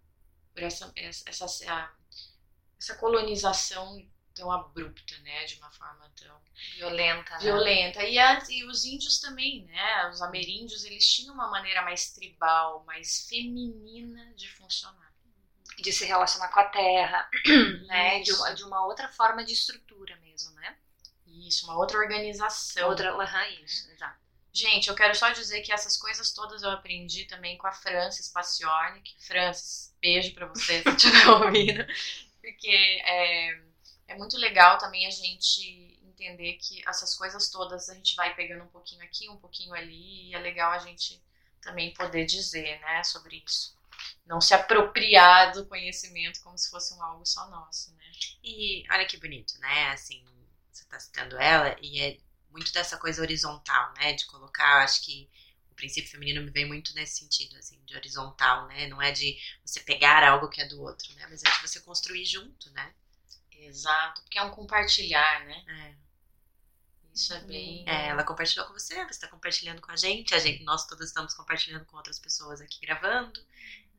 por 0.55 0.63
essa, 0.63 0.91
essa, 0.97 1.25
essa, 1.27 1.95
essa 2.79 2.95
colonização 2.97 3.99
tão 4.35 4.51
abrupta, 4.51 5.19
né, 5.19 5.45
de 5.45 5.57
uma 5.57 5.71
forma 5.71 6.11
tão 6.17 6.41
violenta, 6.77 7.33
né? 7.33 7.39
violenta. 7.41 8.05
E, 8.05 8.19
a, 8.19 8.43
e 8.49 8.65
os 8.65 8.85
índios 8.85 9.21
também, 9.21 9.65
né, 9.65 10.09
os 10.09 10.21
ameríndios, 10.23 10.85
eles 10.85 11.07
tinham 11.11 11.35
uma 11.35 11.49
maneira 11.49 11.83
mais 11.83 12.13
tribal, 12.13 12.85
mais 12.85 13.27
feminina 13.29 14.33
de 14.35 14.49
funcionar. 14.49 15.13
De 15.79 15.93
se 15.93 16.05
relacionar 16.05 16.49
com 16.49 16.61
a 16.61 16.69
terra, 16.69 17.31
né, 17.87 18.21
de 18.21 18.33
uma, 18.33 18.55
de 18.55 18.63
uma 18.65 18.87
outra 18.87 19.09
forma 19.09 19.43
de 19.45 19.53
estrutura 19.53 20.17
mesmo, 20.17 20.53
né? 20.53 20.77
Isso, 21.27 21.65
uma 21.65 21.79
outra 21.79 21.99
organização. 21.99 22.89
Outra, 22.89 23.17
uhum, 23.17 23.65
isso, 23.65 23.91
exato. 23.91 24.21
Gente, 24.53 24.89
eu 24.89 24.95
quero 24.95 25.15
só 25.15 25.31
dizer 25.31 25.63
que 25.63 25.73
essas 25.73 25.97
coisas 25.97 26.31
todas 26.33 26.63
eu 26.63 26.71
aprendi 26.71 27.25
também 27.25 27.57
com 27.57 27.67
a 27.67 27.73
Francis 27.73 28.29
Paciornik. 28.29 29.15
Francis, 29.27 29.95
beijo 30.01 30.35
para 30.35 30.47
você 30.47 30.83
se 30.83 30.89
estiver 30.91 31.29
ouvindo. 31.31 31.87
Porque 32.43 32.69
é, 33.07 33.63
é 34.13 34.17
muito 34.17 34.37
legal 34.37 34.79
também 34.79 35.07
a 35.07 35.11
gente 35.11 35.99
entender 36.03 36.55
que 36.55 36.87
essas 36.87 37.15
coisas 37.15 37.49
todas 37.51 37.89
a 37.89 37.95
gente 37.95 38.15
vai 38.15 38.35
pegando 38.35 38.65
um 38.65 38.69
pouquinho 38.69 39.03
aqui, 39.03 39.29
um 39.29 39.37
pouquinho 39.37 39.75
ali, 39.75 40.29
e 40.29 40.35
é 40.35 40.39
legal 40.39 40.73
a 40.73 40.79
gente 40.79 41.23
também 41.61 41.93
poder 41.95 42.25
dizer, 42.25 42.79
né, 42.81 43.03
sobre 43.05 43.43
isso. 43.45 43.77
Não 44.27 44.41
se 44.41 44.55
apropriar 44.55 45.53
do 45.53 45.67
conhecimento 45.67 46.41
como 46.43 46.59
se 46.59 46.71
fosse 46.71 46.95
um 46.95 47.03
algo 47.03 47.25
só 47.25 47.49
nosso, 47.49 47.93
né? 47.95 48.05
E 48.43 48.85
olha 48.91 49.07
que 49.07 49.17
bonito, 49.17 49.59
né? 49.59 49.91
Assim, 49.91 50.25
você 50.71 50.83
está 50.83 50.99
citando 50.99 51.39
ela, 51.39 51.77
e 51.81 52.01
é 52.01 52.19
muito 52.51 52.73
dessa 52.73 52.97
coisa 52.97 53.23
horizontal, 53.23 53.93
né? 53.95 54.13
De 54.13 54.27
colocar, 54.27 54.85
acho 54.85 55.03
que 55.05 55.29
princípio 55.83 56.13
feminino 56.13 56.41
me 56.43 56.51
vem 56.51 56.65
muito 56.65 56.95
nesse 56.95 57.19
sentido, 57.19 57.57
assim, 57.57 57.83
de 57.85 57.97
horizontal, 57.97 58.69
né? 58.69 58.87
Não 58.87 59.03
é 59.03 59.11
de 59.11 59.37
você 59.65 59.81
pegar 59.81 60.23
algo 60.23 60.49
que 60.49 60.61
é 60.61 60.69
do 60.69 60.81
outro, 60.81 61.13
né? 61.15 61.27
Mas 61.29 61.43
é 61.43 61.51
de 61.51 61.61
você 61.61 61.81
construir 61.81 62.25
junto, 62.25 62.71
né? 62.71 62.95
Exato, 63.67 64.23
porque 64.23 64.39
é 64.39 64.43
um 64.43 64.51
compartilhar, 64.51 65.45
né? 65.45 65.65
É. 65.69 66.03
Isso 67.15 67.33
é 67.35 67.41
bem. 67.41 67.85
É, 67.87 68.09
ela 68.09 68.25
compartilhou 68.25 68.67
com 68.67 68.73
você, 68.73 68.95
você 69.05 69.11
está 69.11 69.29
compartilhando 69.29 69.81
com 69.81 69.91
a 69.91 69.97
gente, 69.97 70.35
a 70.35 70.39
gente, 70.39 70.65
nós 70.65 70.87
todas 70.87 71.09
estamos 71.09 71.35
compartilhando 71.35 71.85
com 71.85 71.97
outras 71.97 72.19
pessoas 72.19 72.61
aqui 72.61 72.81
gravando. 72.81 73.41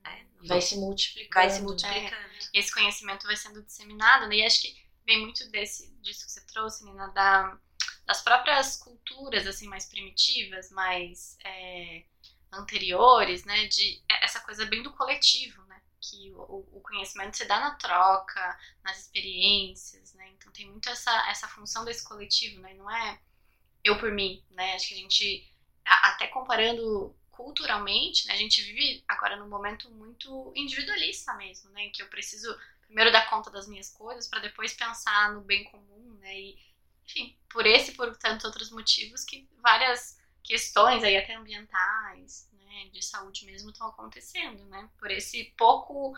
Né? 0.03 0.27
Vai 0.45 0.61
se 0.61 0.75
multiplicando. 0.77 1.45
Vai 1.45 1.55
se 1.55 1.61
multiplicando. 1.61 2.33
E 2.53 2.59
esse 2.59 2.73
conhecimento 2.73 3.27
vai 3.27 3.37
sendo 3.37 3.61
disseminado, 3.61 4.27
né? 4.27 4.37
E 4.37 4.45
acho 4.45 4.61
que 4.61 4.75
vem 5.05 5.21
muito 5.21 5.47
desse, 5.49 5.93
disso 6.01 6.25
que 6.25 6.31
você 6.31 6.41
trouxe, 6.41 6.83
Nina, 6.85 7.07
da, 7.09 7.57
das 8.05 8.21
próprias 8.21 8.77
culturas, 8.77 9.45
assim, 9.45 9.67
mais 9.67 9.85
primitivas, 9.85 10.71
mais 10.71 11.37
é, 11.45 12.03
anteriores, 12.51 13.45
né? 13.45 13.67
De 13.67 14.03
essa 14.09 14.39
coisa 14.39 14.65
bem 14.65 14.81
do 14.81 14.91
coletivo, 14.91 15.62
né? 15.62 15.62
Que 16.09 16.31
o, 16.35 16.67
o 16.73 16.81
conhecimento 16.81 17.37
se 17.37 17.45
dá 17.45 17.59
na 17.59 17.75
troca, 17.75 18.59
nas 18.83 18.99
experiências, 18.99 20.13
né? 20.13 20.29
Então 20.35 20.51
tem 20.51 20.69
muito 20.69 20.89
essa, 20.89 21.29
essa 21.29 21.47
função 21.47 21.85
desse 21.85 22.03
coletivo, 22.03 22.59
né? 22.59 22.73
Não 22.73 22.91
é 22.91 23.19
eu 23.83 23.97
por 23.97 24.11
mim, 24.11 24.43
né? 24.51 24.73
Acho 24.73 24.89
que 24.89 24.93
a 24.95 24.97
gente, 24.97 25.47
até 25.85 26.27
comparando 26.27 27.15
culturalmente, 27.33 28.27
né, 28.27 28.33
a 28.33 28.37
gente 28.37 28.61
vive 28.61 29.03
agora 29.07 29.35
num 29.35 29.49
momento 29.49 29.89
muito 29.89 30.53
individualista 30.55 31.33
mesmo, 31.33 31.69
né, 31.71 31.85
em 31.85 31.91
que 31.91 32.01
eu 32.01 32.07
preciso 32.07 32.55
primeiro 32.81 33.11
dar 33.11 33.27
conta 33.27 33.49
das 33.49 33.67
minhas 33.67 33.89
coisas 33.89 34.27
para 34.27 34.39
depois 34.39 34.73
pensar 34.73 35.33
no 35.33 35.41
bem 35.41 35.63
comum, 35.65 36.13
né, 36.21 36.39
e 36.39 36.59
enfim, 37.05 37.35
por 37.49 37.65
esse 37.65 37.91
e 37.91 37.95
por 37.95 38.15
tantos 38.17 38.45
outros 38.45 38.69
motivos 38.69 39.23
que 39.25 39.49
várias 39.61 40.17
questões 40.43 41.03
aí 41.03 41.17
até 41.17 41.33
ambientais, 41.33 42.47
né, 42.73 42.89
de 42.89 43.01
saúde 43.03 43.45
mesmo 43.45 43.69
estão 43.69 43.87
acontecendo, 43.87 44.65
né, 44.65 44.89
por 44.97 45.11
esse 45.11 45.53
pouco 45.57 46.13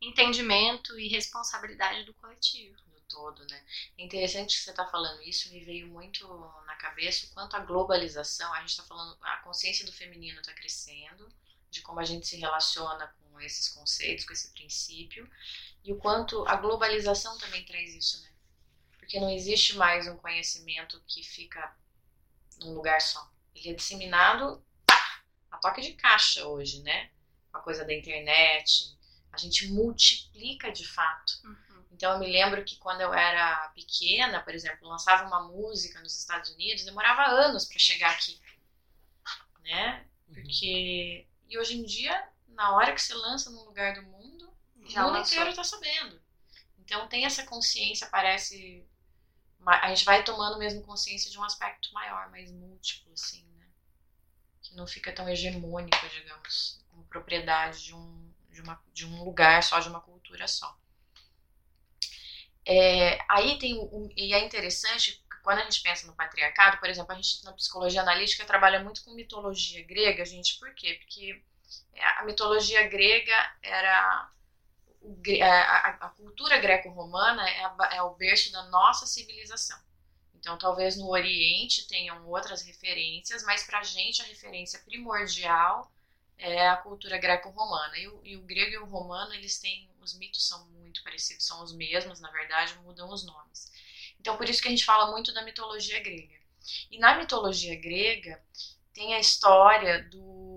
entendimento 0.00 0.98
e 0.98 1.08
responsabilidade 1.08 2.04
do 2.04 2.14
coletivo 2.14 2.76
todo, 3.10 3.44
né? 3.50 3.62
É 3.98 4.04
interessante 4.04 4.56
que 4.56 4.62
você 4.62 4.70
está 4.70 4.86
falando 4.86 5.20
isso, 5.22 5.50
me 5.50 5.62
veio 5.64 5.88
muito 5.88 6.26
na 6.64 6.76
cabeça 6.76 7.26
o 7.26 7.30
quanto 7.30 7.56
a 7.56 7.60
globalização, 7.60 8.52
a 8.54 8.60
gente 8.60 8.70
está 8.70 8.84
falando, 8.84 9.16
a 9.20 9.36
consciência 9.38 9.84
do 9.84 9.92
feminino 9.92 10.40
está 10.40 10.54
crescendo, 10.54 11.28
de 11.70 11.82
como 11.82 12.00
a 12.00 12.04
gente 12.04 12.26
se 12.26 12.36
relaciona 12.36 13.06
com 13.08 13.40
esses 13.40 13.68
conceitos, 13.68 14.24
com 14.24 14.32
esse 14.32 14.52
princípio, 14.52 15.28
e 15.84 15.92
o 15.92 15.96
quanto 15.96 16.46
a 16.46 16.56
globalização 16.56 17.36
também 17.38 17.64
traz 17.64 17.94
isso, 17.94 18.22
né? 18.22 18.30
Porque 18.98 19.18
não 19.18 19.30
existe 19.30 19.76
mais 19.76 20.06
um 20.06 20.16
conhecimento 20.16 21.02
que 21.06 21.22
fica 21.22 21.76
num 22.60 22.74
lugar 22.74 23.00
só. 23.00 23.28
Ele 23.54 23.70
é 23.70 23.74
disseminado 23.74 24.64
a 25.50 25.58
toque 25.58 25.80
de 25.80 25.94
caixa 25.94 26.46
hoje, 26.46 26.82
né? 26.82 27.10
Com 27.50 27.58
a 27.58 27.62
coisa 27.62 27.84
da 27.84 27.92
internet, 27.92 28.96
a 29.32 29.36
gente 29.36 29.68
multiplica 29.68 30.70
de 30.72 30.86
fato. 30.86 31.32
Uhum. 31.44 31.84
Então 31.92 32.12
eu 32.12 32.18
me 32.18 32.26
lembro 32.30 32.64
que 32.64 32.76
quando 32.76 33.00
eu 33.00 33.12
era 33.12 33.68
pequena, 33.74 34.40
por 34.42 34.54
exemplo, 34.54 34.88
lançava 34.88 35.26
uma 35.26 35.48
música 35.48 36.00
nos 36.00 36.18
Estados 36.18 36.50
Unidos, 36.50 36.84
demorava 36.84 37.22
anos 37.24 37.64
para 37.66 37.78
chegar 37.78 38.10
aqui, 38.12 38.40
né? 39.62 40.06
Uhum. 40.28 40.34
Porque 40.34 41.26
e 41.48 41.58
hoje 41.58 41.76
em 41.76 41.84
dia, 41.84 42.28
na 42.48 42.74
hora 42.76 42.94
que 42.94 43.02
você 43.02 43.12
lança 43.14 43.50
num 43.50 43.64
lugar 43.64 43.94
do 43.94 44.02
mundo, 44.02 44.52
Já 44.86 45.02
o 45.02 45.06
mundo 45.06 45.18
lançou. 45.18 45.36
inteiro 45.38 45.54
tá 45.54 45.64
sabendo. 45.64 46.20
Então 46.78 47.08
tem 47.08 47.24
essa 47.24 47.44
consciência, 47.44 48.06
parece 48.08 48.86
a 49.66 49.88
gente 49.88 50.04
vai 50.04 50.24
tomando 50.24 50.58
mesmo 50.58 50.82
consciência 50.82 51.30
de 51.30 51.38
um 51.38 51.44
aspecto 51.44 51.92
maior, 51.92 52.30
mais 52.30 52.50
múltiplo, 52.50 53.12
assim? 53.12 53.46
Que 54.70 54.76
não 54.76 54.86
fica 54.86 55.12
tão 55.12 55.28
hegemônico, 55.28 56.08
digamos, 56.08 56.80
como 56.88 57.04
propriedade 57.06 57.84
de 57.86 57.94
um, 57.94 58.32
de, 58.50 58.60
uma, 58.60 58.80
de 58.92 59.04
um 59.04 59.24
lugar 59.24 59.60
só, 59.64 59.80
de 59.80 59.88
uma 59.88 60.00
cultura 60.00 60.46
só. 60.46 60.78
É, 62.64 63.18
aí 63.28 63.58
tem 63.58 63.76
um, 63.76 64.08
e 64.16 64.32
é 64.32 64.44
interessante 64.44 65.20
quando 65.42 65.58
a 65.58 65.64
gente 65.64 65.82
pensa 65.82 66.06
no 66.06 66.14
patriarcado, 66.14 66.78
por 66.78 66.88
exemplo, 66.88 67.10
a 67.12 67.16
gente 67.16 67.44
na 67.44 67.52
psicologia 67.52 68.02
analítica 68.02 68.44
trabalha 68.44 68.78
muito 68.78 69.02
com 69.04 69.12
mitologia 69.12 69.84
grega, 69.84 70.24
gente, 70.24 70.56
por 70.60 70.72
quê? 70.74 71.00
Porque 71.00 71.42
a 72.18 72.24
mitologia 72.24 72.86
grega 72.86 73.52
era 73.60 74.30
a, 75.42 75.88
a 76.06 76.08
cultura 76.10 76.58
greco-romana 76.58 77.42
é, 77.48 77.96
é 77.96 78.02
o 78.02 78.14
berço 78.14 78.52
da 78.52 78.62
nossa 78.64 79.04
civilização. 79.04 79.78
Então, 80.40 80.56
talvez 80.56 80.96
no 80.96 81.08
Oriente 81.10 81.86
tenham 81.86 82.26
outras 82.26 82.62
referências, 82.62 83.42
mas 83.44 83.62
para 83.62 83.80
a 83.80 83.82
gente 83.82 84.22
a 84.22 84.24
referência 84.24 84.80
primordial 84.80 85.92
é 86.38 86.66
a 86.66 86.78
cultura 86.78 87.18
greco-romana. 87.18 87.96
E, 87.98 88.10
e, 88.24 88.36
o 88.36 88.42
grego 88.42 88.72
e 88.72 88.78
o 88.78 88.86
romano, 88.86 89.34
eles 89.34 89.58
têm, 89.58 89.90
os 90.00 90.14
mitos 90.14 90.48
são 90.48 90.66
muito 90.68 91.04
parecidos, 91.04 91.46
são 91.46 91.62
os 91.62 91.74
mesmos, 91.74 92.20
na 92.20 92.30
verdade, 92.30 92.74
mudam 92.82 93.12
os 93.12 93.24
nomes. 93.24 93.70
Então, 94.18 94.36
por 94.38 94.48
isso 94.48 94.62
que 94.62 94.68
a 94.68 94.70
gente 94.70 94.84
fala 94.84 95.10
muito 95.10 95.32
da 95.34 95.44
mitologia 95.44 96.00
grega. 96.00 96.40
E 96.90 96.98
na 96.98 97.16
mitologia 97.18 97.78
grega 97.78 98.42
tem 98.94 99.14
a 99.14 99.20
história 99.20 100.02
do 100.04 100.50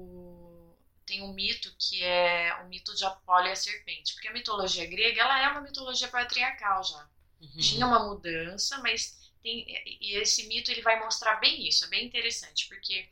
tem 1.06 1.22
um 1.22 1.34
mito 1.34 1.74
que 1.78 2.02
é 2.04 2.56
o 2.64 2.70
mito 2.70 2.96
de 2.96 3.06
Apolo 3.06 3.48
e 3.48 3.52
a 3.52 3.56
serpente, 3.56 4.14
porque 4.14 4.30
a 4.30 4.34
mitologia 4.34 4.86
grega 4.86 5.22
ela 5.22 5.44
é 5.44 5.48
uma 5.50 5.62
mitologia 5.62 6.08
patriarcal 6.08 6.84
já. 6.84 7.08
Uhum. 7.42 7.58
Tinha 7.60 7.86
uma 7.86 8.08
mudança, 8.08 8.80
mas 8.80 9.23
tem 9.44 9.66
e 10.02 10.18
esse 10.18 10.48
mito 10.48 10.72
ele 10.72 10.82
vai 10.82 11.00
mostrar 11.00 11.36
bem 11.36 11.68
isso, 11.68 11.86
é 11.86 11.90
bem 11.90 12.06
interessante, 12.06 12.68
porque 12.68 13.08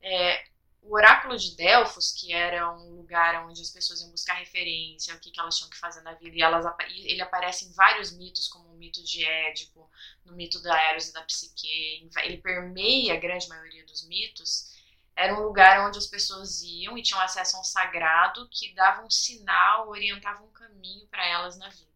é, 0.00 0.44
o 0.82 0.94
oráculo 0.94 1.36
de 1.36 1.54
Delfos, 1.54 2.12
que 2.12 2.32
era 2.32 2.72
um 2.72 2.96
lugar 2.96 3.46
onde 3.46 3.60
as 3.62 3.70
pessoas 3.70 4.00
iam 4.00 4.10
buscar 4.10 4.34
referência, 4.34 5.14
o 5.14 5.20
que, 5.20 5.30
que 5.30 5.38
elas 5.38 5.56
tinham 5.56 5.70
que 5.70 5.78
fazer 5.78 6.00
na 6.02 6.14
vida, 6.14 6.36
e 6.36 6.42
elas, 6.42 6.64
ele 6.88 7.22
aparece 7.22 7.66
em 7.66 7.72
vários 7.72 8.10
mitos, 8.16 8.48
como 8.48 8.68
o 8.68 8.76
mito 8.76 9.02
de 9.04 9.24
Édipo, 9.24 9.88
no 10.24 10.34
mito 10.34 10.60
da 10.60 10.76
Eros 10.90 11.08
e 11.08 11.12
da 11.12 11.22
Psique, 11.22 12.08
ele 12.24 12.38
permeia 12.38 13.14
a 13.14 13.20
grande 13.20 13.48
maioria 13.48 13.86
dos 13.86 14.06
mitos, 14.08 14.72
era 15.14 15.34
um 15.34 15.42
lugar 15.42 15.86
onde 15.86 15.98
as 15.98 16.06
pessoas 16.06 16.62
iam 16.62 16.96
e 16.96 17.02
tinham 17.02 17.20
acesso 17.20 17.56
a 17.56 17.60
um 17.60 17.64
sagrado 17.64 18.48
que 18.50 18.74
dava 18.74 19.04
um 19.04 19.10
sinal, 19.10 19.88
orientava 19.88 20.42
um 20.42 20.50
caminho 20.50 21.06
para 21.08 21.24
elas 21.26 21.56
na 21.58 21.68
vida. 21.68 21.91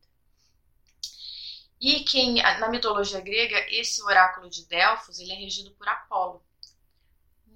E 1.80 2.04
quem, 2.04 2.42
na 2.42 2.68
mitologia 2.68 3.21
grega, 3.21 3.66
esse 3.68 4.02
oráculo 4.02 4.49
de 4.49 4.66
Delfos, 4.66 5.18
ele 5.18 5.33
é 5.33 5.37
regido 5.37 5.73
por 5.73 5.88
Apolo. 5.88 6.42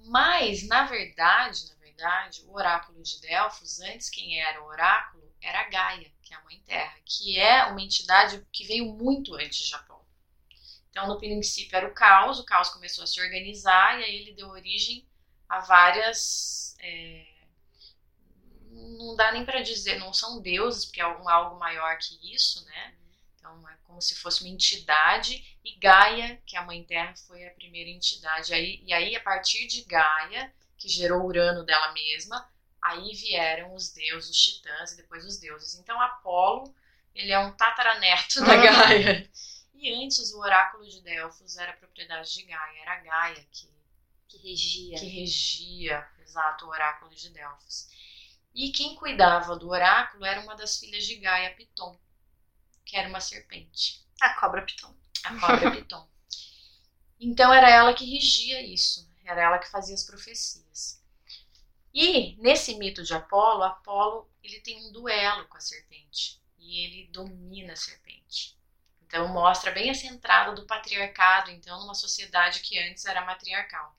Mas, 0.05 0.67
na 0.67 0.85
verdade, 0.85 1.67
na 1.69 1.75
verdade, 1.75 2.43
o 2.45 2.53
oráculo 2.53 3.01
de 3.01 3.19
Delfos, 3.21 3.79
antes 3.79 4.09
quem 4.09 4.39
era 4.39 4.61
o 4.61 4.67
oráculo 4.67 5.23
era 5.41 5.67
Gaia, 5.69 6.11
que 6.21 6.33
é 6.33 6.37
a 6.37 6.43
Mãe 6.43 6.59
Terra, 6.65 6.95
que 7.03 7.39
é 7.39 7.65
uma 7.65 7.81
entidade 7.81 8.45
que 8.51 8.65
veio 8.65 8.85
muito 8.93 9.33
antes 9.35 9.57
de 9.57 9.69
Japão. 9.69 10.01
Então, 10.89 11.07
no 11.07 11.17
princípio 11.17 11.75
era 11.75 11.87
o 11.87 11.93
caos, 11.93 12.39
o 12.39 12.45
caos 12.45 12.69
começou 12.69 13.03
a 13.03 13.07
se 13.07 13.19
organizar 13.21 13.99
e 13.99 14.03
aí 14.03 14.15
ele 14.15 14.33
deu 14.33 14.49
origem 14.49 15.07
a 15.47 15.59
várias. 15.59 16.75
É, 16.79 17.25
não 18.71 19.15
dá 19.15 19.31
nem 19.31 19.45
para 19.45 19.61
dizer, 19.61 19.99
não 19.99 20.13
são 20.13 20.41
deuses, 20.41 20.85
porque 20.85 21.01
é 21.01 21.03
algo 21.03 21.57
maior 21.57 21.97
que 21.97 22.33
isso, 22.33 22.63
né? 22.65 22.95
Então 23.51 23.69
é 23.69 23.77
como 23.83 24.01
se 24.01 24.15
fosse 24.15 24.43
uma 24.43 24.49
entidade 24.49 25.57
e 25.63 25.75
Gaia, 25.77 26.41
que 26.45 26.55
é 26.55 26.59
a 26.59 26.65
Mãe 26.65 26.83
Terra, 26.83 27.15
foi 27.15 27.45
a 27.45 27.51
primeira 27.51 27.89
entidade. 27.89 28.53
Aí, 28.53 28.81
e 28.85 28.93
aí, 28.93 29.15
a 29.15 29.21
partir 29.21 29.67
de 29.67 29.83
Gaia, 29.83 30.53
que 30.77 30.87
gerou 30.87 31.25
Urano 31.25 31.63
dela 31.63 31.91
mesma, 31.91 32.49
aí 32.81 33.13
vieram 33.13 33.75
os 33.75 33.91
deuses, 33.91 34.29
os 34.29 34.37
titãs 34.37 34.93
e 34.93 34.97
depois 34.97 35.25
os 35.25 35.37
deuses. 35.37 35.75
Então 35.75 35.99
Apolo, 35.99 36.73
ele 37.13 37.31
é 37.31 37.39
um 37.39 37.51
tataraneto 37.51 38.41
da 38.41 38.55
Gaia. 38.55 39.29
E 39.73 40.03
antes 40.03 40.31
o 40.31 40.39
oráculo 40.39 40.87
de 40.87 41.01
Delfos 41.01 41.57
era 41.57 41.73
propriedade 41.73 42.31
de 42.33 42.43
Gaia, 42.43 42.81
era 42.81 42.95
Gaia 42.97 43.45
que, 43.51 43.69
que 44.27 44.37
regia. 44.37 44.97
Que 44.97 45.07
regia, 45.07 46.07
exato, 46.19 46.65
o 46.65 46.69
oráculo 46.69 47.13
de 47.13 47.29
Delfos. 47.31 47.89
E 48.53 48.71
quem 48.71 48.95
cuidava 48.95 49.55
do 49.55 49.69
oráculo 49.69 50.25
era 50.25 50.41
uma 50.41 50.55
das 50.55 50.77
filhas 50.77 51.03
de 51.05 51.15
Gaia, 51.15 51.55
Piton 51.55 51.97
que 52.85 52.97
era 52.97 53.09
uma 53.09 53.19
serpente. 53.19 54.05
A 54.19 54.33
cobra 54.39 54.61
piton. 54.63 54.93
A 55.23 55.39
cobra 55.39 55.71
piton. 55.75 56.07
Então 57.19 57.53
era 57.53 57.69
ela 57.69 57.93
que 57.93 58.03
regia 58.03 58.61
isso, 58.61 59.07
era 59.23 59.41
ela 59.41 59.59
que 59.59 59.69
fazia 59.69 59.93
as 59.93 60.03
profecias. 60.03 61.01
E 61.93 62.35
nesse 62.37 62.75
mito 62.75 63.03
de 63.03 63.13
Apolo, 63.13 63.63
Apolo 63.63 64.29
ele 64.43 64.59
tem 64.61 64.83
um 64.85 64.91
duelo 64.91 65.47
com 65.47 65.57
a 65.57 65.59
serpente 65.59 66.41
e 66.57 66.83
ele 66.83 67.07
domina 67.11 67.73
a 67.73 67.75
serpente. 67.75 68.57
Então 69.01 69.27
mostra 69.27 69.71
bem 69.71 69.89
essa 69.89 70.07
entrada 70.07 70.53
do 70.53 70.65
patriarcado, 70.65 71.51
então 71.51 71.79
numa 71.81 71.93
sociedade 71.93 72.61
que 72.61 72.79
antes 72.79 73.05
era 73.05 73.25
matriarcal. 73.25 73.95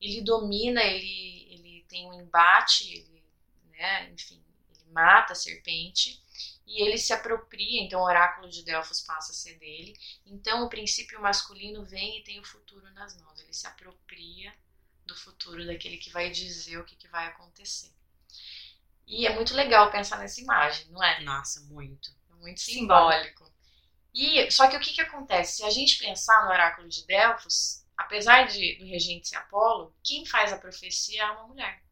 Ele 0.00 0.22
domina, 0.22 0.82
ele, 0.82 1.48
ele 1.50 1.84
tem 1.88 2.06
um 2.06 2.14
embate, 2.14 2.90
ele, 2.90 3.24
né, 3.70 4.08
enfim, 4.10 4.42
ele 4.70 4.92
mata 4.92 5.32
a 5.32 5.36
serpente 5.36 6.22
e 6.66 6.82
ele 6.82 6.98
se 6.98 7.12
apropria, 7.12 7.82
então 7.82 8.00
o 8.00 8.04
oráculo 8.04 8.48
de 8.50 8.62
Delfos 8.64 9.00
passa 9.00 9.32
a 9.32 9.34
ser 9.34 9.58
dele. 9.58 9.94
Então 10.26 10.64
o 10.64 10.68
princípio 10.68 11.20
masculino 11.20 11.84
vem 11.84 12.18
e 12.18 12.24
tem 12.24 12.40
o 12.40 12.44
futuro 12.44 12.90
nas 12.92 13.16
mãos. 13.20 13.40
Ele 13.40 13.52
se 13.52 13.66
apropria 13.66 14.52
do 15.06 15.14
futuro, 15.16 15.64
daquele 15.66 15.98
que 15.98 16.10
vai 16.10 16.30
dizer 16.30 16.78
o 16.78 16.84
que, 16.84 16.96
que 16.96 17.08
vai 17.08 17.26
acontecer. 17.28 17.92
E 19.06 19.26
é 19.26 19.34
muito 19.34 19.54
legal 19.54 19.90
pensar 19.90 20.18
nessa 20.18 20.40
imagem, 20.40 20.88
não 20.90 21.02
é? 21.02 21.20
Nossa, 21.22 21.60
muito. 21.62 22.10
É 22.30 22.34
muito 22.34 22.60
simbólico. 22.60 23.50
E 24.14 24.50
só 24.50 24.68
que 24.68 24.76
o 24.76 24.80
que, 24.80 24.92
que 24.94 25.00
acontece? 25.00 25.56
Se 25.58 25.64
a 25.64 25.70
gente 25.70 25.98
pensar 25.98 26.44
no 26.44 26.50
oráculo 26.50 26.88
de 26.88 27.06
Delfos, 27.06 27.84
apesar 27.96 28.46
de, 28.48 28.76
do 28.78 28.86
regente 28.86 29.28
ser 29.28 29.36
Apolo, 29.36 29.94
quem 30.02 30.26
faz 30.26 30.52
a 30.52 30.58
profecia 30.58 31.22
é 31.22 31.30
uma 31.30 31.46
mulher, 31.48 31.82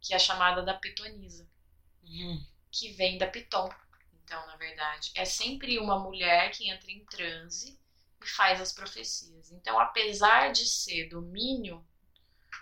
que 0.00 0.14
é 0.14 0.18
chamada 0.18 0.62
da 0.62 0.74
Pitonisa, 0.74 1.48
Uhum. 2.04 2.46
que 2.70 2.92
vem 2.92 3.18
da 3.18 3.26
Piton. 3.26 3.68
Então, 4.24 4.46
na 4.46 4.56
verdade, 4.56 5.12
é 5.14 5.24
sempre 5.24 5.78
uma 5.78 5.98
mulher 5.98 6.50
que 6.50 6.68
entra 6.68 6.90
em 6.90 7.04
transe 7.04 7.78
e 8.22 8.26
faz 8.26 8.60
as 8.60 8.72
profecias. 8.72 9.52
Então, 9.52 9.78
apesar 9.78 10.50
de 10.50 10.66
ser 10.66 11.08
domínio 11.08 11.86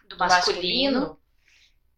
Do 0.02 0.08
do 0.08 0.18
masculino. 0.18 1.00
masculino, 1.00 1.22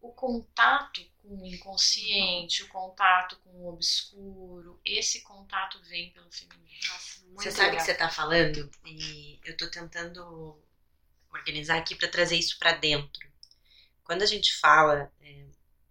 o 0.01 0.11
contato 0.11 1.01
com 1.17 1.41
o 1.41 1.45
inconsciente, 1.47 2.61
o 2.63 2.67
contato 2.67 3.37
com 3.37 3.49
o 3.49 3.73
obscuro, 3.73 4.79
esse 4.85 5.21
contato 5.21 5.81
vem 5.83 6.11
pelo 6.11 6.31
feminino. 6.31 6.79
Nossa, 6.87 7.21
muito 7.21 7.41
Você 7.41 7.51
sabe 7.51 7.75
o 7.75 7.77
que 7.77 7.83
você 7.83 7.95
tá 7.95 8.09
falando? 8.09 8.69
E 8.85 9.39
eu 9.43 9.57
tô 9.57 9.69
tentando 9.69 10.61
organizar 11.31 11.77
aqui 11.79 11.95
para 11.95 12.07
trazer 12.07 12.37
isso 12.37 12.57
para 12.59 12.73
dentro. 12.73 13.27
Quando 14.03 14.21
a 14.21 14.27
gente 14.27 14.53
fala 14.59 15.11
é, 15.21 15.45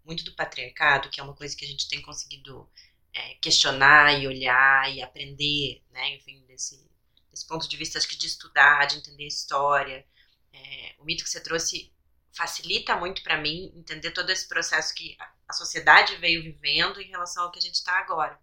muito 0.05 0.25
do 0.25 0.35
patriarcado, 0.35 1.11
que 1.11 1.19
é 1.19 1.23
uma 1.23 1.35
coisa 1.35 1.57
que 1.57 1.65
a 1.65 1.69
gente 1.69 1.89
tem 1.89 2.01
conseguido 2.01 2.71
é, 3.15 3.35
questionar 3.37 4.15
e 4.21 4.29
olhar 4.29 4.93
e 4.95 5.03
aprender, 5.03 5.83
né? 5.93 6.17
Enfim, 6.17 6.45
desse, 6.47 6.85
desse 7.31 7.47
ponto 7.49 7.69
de 7.69 7.77
vista, 7.79 7.99
acho 7.99 8.09
que 8.09 8.17
de 8.17 8.27
estudar, 8.29 8.87
de 8.87 8.99
entender 8.99 9.25
a 9.25 9.29
história. 9.29 10.07
É, 10.53 10.95
o 10.99 11.05
mito 11.05 11.25
que 11.25 11.31
você 11.31 11.41
trouxe 11.43 11.93
facilita 12.33 12.97
muito 12.97 13.23
para 13.23 13.41
mim 13.41 13.73
entender 13.77 14.13
todo 14.13 14.31
esse 14.31 14.49
processo 14.49 14.95
que 14.95 15.17
a- 15.21 15.35
sociedade 15.55 16.17
veio 16.17 16.43
vivendo 16.43 17.01
em 17.01 17.09
relação 17.09 17.45
ao 17.45 17.53
que 17.53 17.59
a 17.61 17.63
gente 17.63 17.77
está 17.77 17.99
agora. 18.01 18.39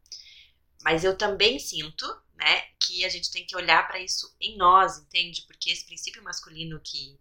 Mas 0.84 1.04
eu 1.04 1.18
também 1.18 1.60
sinto, 1.60 2.06
né, 2.36 2.62
que 2.80 3.06
a 3.06 3.10
gente 3.10 3.32
tem 3.32 3.46
que 3.46 3.56
olhar 3.56 3.88
para 3.88 4.00
isso 4.00 4.36
em 4.42 4.58
nós, 4.58 4.98
entende? 5.00 5.44
Porque 5.48 5.70
esse 5.72 5.86
princípio 5.86 6.24
masculino 6.24 6.80
que 6.84 7.20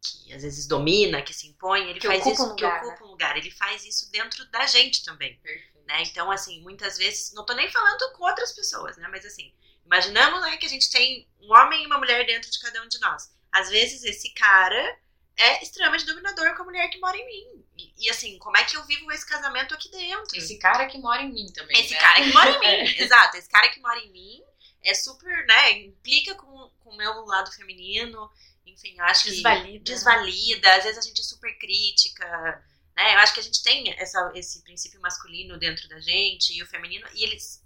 que 0.00 0.32
às 0.32 0.42
vezes 0.42 0.66
domina, 0.66 1.22
que 1.22 1.34
se 1.34 1.46
impõe, 1.48 1.88
ele 1.90 2.00
Que 2.00 2.06
faz 2.06 2.24
isso 2.26 2.42
um 2.42 2.54
que 2.54 2.64
lugar, 2.64 2.84
ocupa 2.84 3.04
um 3.04 3.08
lugar, 3.08 3.36
ele 3.36 3.50
faz 3.50 3.84
isso 3.84 4.10
dentro 4.10 4.44
da 4.50 4.66
gente 4.66 5.04
também 5.04 5.40
Perfeito. 5.42 5.75
Né? 5.86 6.02
Então, 6.02 6.30
assim, 6.30 6.60
muitas 6.62 6.98
vezes, 6.98 7.32
não 7.32 7.46
tô 7.46 7.54
nem 7.54 7.70
falando 7.70 8.12
com 8.12 8.24
outras 8.24 8.52
pessoas, 8.52 8.96
né? 8.96 9.08
Mas 9.08 9.24
assim, 9.24 9.52
imaginamos 9.84 10.40
né, 10.42 10.56
que 10.56 10.66
a 10.66 10.68
gente 10.68 10.90
tem 10.90 11.26
um 11.40 11.52
homem 11.52 11.84
e 11.84 11.86
uma 11.86 11.98
mulher 11.98 12.26
dentro 12.26 12.50
de 12.50 12.58
cada 12.58 12.82
um 12.82 12.88
de 12.88 13.00
nós. 13.00 13.30
Às 13.52 13.70
vezes 13.70 14.02
esse 14.04 14.30
cara 14.34 14.98
é 15.36 15.62
extremamente 15.62 16.04
dominador 16.04 16.54
com 16.56 16.62
a 16.62 16.66
mulher 16.66 16.88
que 16.88 16.98
mora 16.98 17.16
em 17.16 17.26
mim. 17.26 17.64
E, 17.76 17.92
e, 17.98 18.10
assim, 18.10 18.38
como 18.38 18.56
é 18.56 18.64
que 18.64 18.76
eu 18.76 18.84
vivo 18.84 19.12
esse 19.12 19.26
casamento 19.26 19.74
aqui 19.74 19.90
dentro? 19.90 20.36
Esse 20.36 20.58
cara 20.58 20.86
que 20.86 20.98
mora 20.98 21.22
em 21.22 21.32
mim 21.32 21.46
também. 21.52 21.78
Esse 21.78 21.92
né? 21.92 22.00
cara 22.00 22.22
que 22.22 22.32
mora 22.32 22.50
em 22.50 22.58
mim, 22.58 22.66
É. 22.66 23.02
exato. 23.04 23.36
Esse 23.36 23.48
cara 23.48 23.68
que 23.68 23.80
mora 23.80 23.98
em 24.00 24.10
mim 24.10 24.42
é 24.82 24.94
super, 24.94 25.46
né? 25.46 25.72
Implica 25.72 26.34
com, 26.34 26.70
com 26.80 26.90
o 26.90 26.96
meu 26.96 27.24
lado 27.26 27.52
feminino. 27.52 28.30
Enfim, 28.66 28.98
acho 29.00 29.24
que 29.24 29.30
Desvalida. 29.30 29.84
desvalida, 29.84 30.74
às 30.74 30.84
vezes 30.84 30.98
a 30.98 31.02
gente 31.02 31.20
é 31.20 31.24
super 31.24 31.56
crítica, 31.58 32.64
né? 32.96 33.14
Eu 33.14 33.18
acho 33.18 33.34
que 33.34 33.40
a 33.40 33.42
gente 33.42 33.62
tem 33.62 33.94
essa, 33.98 34.32
esse 34.34 34.62
princípio 34.62 35.00
masculino 35.00 35.58
dentro 35.58 35.86
da 35.88 36.00
gente 36.00 36.54
e 36.54 36.62
o 36.62 36.66
feminino, 36.66 37.06
e 37.12 37.22
eles. 37.22 37.62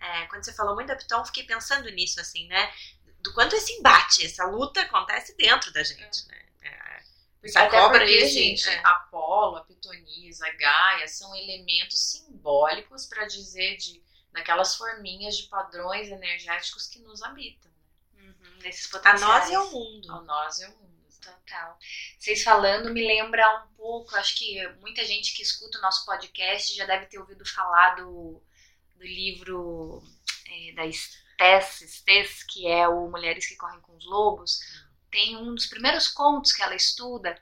é, 0.00 0.26
quando 0.26 0.44
você 0.44 0.52
falou 0.52 0.74
muito 0.74 0.88
da 0.88 0.96
Piton, 0.96 1.18
eu 1.18 1.24
fiquei 1.24 1.44
pensando 1.44 1.88
nisso, 1.90 2.20
assim, 2.20 2.48
né? 2.48 2.72
Do 3.20 3.32
quanto 3.32 3.54
esse 3.54 3.72
embate, 3.72 4.26
essa 4.26 4.44
luta 4.44 4.82
acontece 4.82 5.34
dentro 5.36 5.72
da 5.72 5.82
gente, 5.82 6.26
né? 6.26 6.42
É, 6.62 7.02
essa 7.44 7.60
até 7.60 7.70
cobra 7.70 8.00
porque, 8.00 8.12
aí, 8.12 8.28
gente, 8.28 8.68
é. 8.68 8.80
Apolo, 8.84 9.56
a 9.56 9.64
Pitonisa, 9.64 10.46
a 10.46 10.52
Gaia 10.52 11.08
são 11.08 11.34
elementos 11.36 11.98
simbólicos 11.98 13.06
para 13.06 13.26
dizer 13.26 13.76
de 13.76 14.02
daquelas 14.32 14.74
forminhas 14.74 15.36
de 15.36 15.44
padrões 15.44 16.08
energéticos 16.08 16.88
que 16.88 16.98
nos 16.98 17.22
habitam. 17.22 17.70
Né? 18.14 18.24
Uhum, 18.24 19.00
a 19.04 19.18
nós 19.20 19.48
e 19.48 19.54
ao 19.54 19.70
mundo. 19.70 20.12
Ao 20.12 20.24
nós 20.24 20.58
e 20.58 20.64
ao 20.64 20.70
mundo. 20.72 20.83
Total. 21.24 21.78
Vocês 22.18 22.42
falando 22.42 22.92
me 22.92 23.06
lembra 23.06 23.64
um 23.64 23.74
pouco, 23.74 24.14
acho 24.16 24.36
que 24.36 24.68
muita 24.80 25.02
gente 25.06 25.34
que 25.34 25.42
escuta 25.42 25.78
o 25.78 25.80
nosso 25.80 26.04
podcast 26.04 26.76
já 26.76 26.84
deve 26.84 27.06
ter 27.06 27.18
ouvido 27.18 27.46
falar 27.46 27.96
do, 27.96 28.42
do 28.94 29.02
livro 29.02 30.02
é, 30.46 30.72
da 30.72 30.90
Stess, 30.92 32.44
que 32.44 32.66
é 32.66 32.86
o 32.86 33.08
Mulheres 33.08 33.46
que 33.46 33.56
Correm 33.56 33.80
com 33.80 33.96
os 33.96 34.04
Lobos. 34.04 34.60
Tem 35.10 35.36
um 35.36 35.54
dos 35.54 35.66
primeiros 35.66 36.08
contos 36.08 36.52
que 36.52 36.62
ela 36.62 36.74
estuda, 36.74 37.40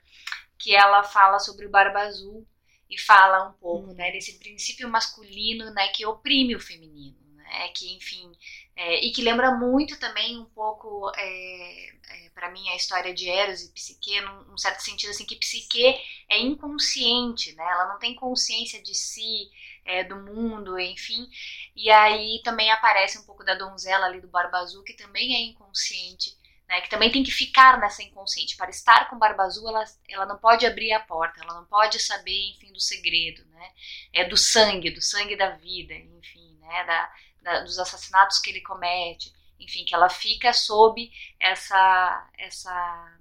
que 0.56 0.74
ela 0.76 1.02
fala 1.02 1.40
sobre 1.40 1.66
o 1.66 1.70
Barba 1.70 2.02
Azul 2.02 2.46
e 2.88 3.00
fala 3.00 3.48
um 3.48 3.52
pouco 3.54 3.92
né, 3.94 4.12
desse 4.12 4.38
princípio 4.38 4.88
masculino 4.88 5.72
né, 5.72 5.88
que 5.88 6.06
oprime 6.06 6.54
o 6.54 6.60
feminino. 6.60 7.21
Né, 7.52 7.68
que, 7.68 7.94
enfim, 7.94 8.32
é, 8.74 9.04
e 9.04 9.12
que 9.12 9.20
lembra 9.20 9.50
muito 9.50 9.98
também 9.98 10.38
um 10.38 10.46
pouco 10.46 11.12
é, 11.14 11.88
é, 12.08 12.30
para 12.34 12.50
mim 12.50 12.66
a 12.70 12.76
história 12.76 13.12
de 13.12 13.28
Eros 13.28 13.62
e 13.62 13.72
Psique, 13.72 14.18
num, 14.22 14.44
num 14.44 14.56
certo 14.56 14.80
sentido 14.80 15.10
assim 15.10 15.26
que 15.26 15.36
Psique 15.36 15.84
é 16.30 16.40
inconsciente, 16.40 17.54
né? 17.54 17.62
Ela 17.62 17.88
não 17.92 17.98
tem 17.98 18.14
consciência 18.14 18.82
de 18.82 18.94
si, 18.94 19.50
é, 19.84 20.02
do 20.02 20.16
mundo, 20.16 20.78
enfim. 20.78 21.28
E 21.76 21.90
aí 21.90 22.40
também 22.42 22.70
aparece 22.70 23.18
um 23.18 23.24
pouco 23.24 23.44
da 23.44 23.54
donzela 23.54 24.06
ali 24.06 24.18
do 24.20 24.28
Barba 24.28 24.58
Azul, 24.58 24.82
que 24.82 24.94
também 24.94 25.36
é 25.36 25.42
inconsciente, 25.42 26.34
né? 26.66 26.80
Que 26.80 26.88
também 26.88 27.12
tem 27.12 27.22
que 27.22 27.30
ficar 27.30 27.78
nessa 27.78 28.02
inconsciente. 28.02 28.56
Para 28.56 28.70
estar 28.70 29.10
com 29.10 29.18
Barba 29.18 29.42
Azul, 29.42 29.68
ela, 29.68 29.84
ela 30.08 30.24
não 30.24 30.38
pode 30.38 30.64
abrir 30.64 30.92
a 30.92 31.00
porta, 31.00 31.42
ela 31.42 31.54
não 31.54 31.66
pode 31.66 32.00
saber, 32.00 32.52
enfim, 32.52 32.72
do 32.72 32.80
segredo, 32.80 33.44
né? 33.46 33.72
É 34.10 34.24
do 34.24 34.38
sangue, 34.38 34.90
do 34.90 35.02
sangue 35.02 35.36
da 35.36 35.50
vida, 35.50 35.92
enfim, 35.92 36.56
né? 36.58 36.84
Da, 36.84 37.12
da, 37.42 37.60
dos 37.60 37.78
assassinatos 37.78 38.38
que 38.38 38.50
ele 38.50 38.60
comete, 38.60 39.32
enfim, 39.58 39.84
que 39.84 39.94
ela 39.94 40.08
fica 40.08 40.52
sob 40.52 41.10
essa 41.40 42.30
essa 42.38 43.18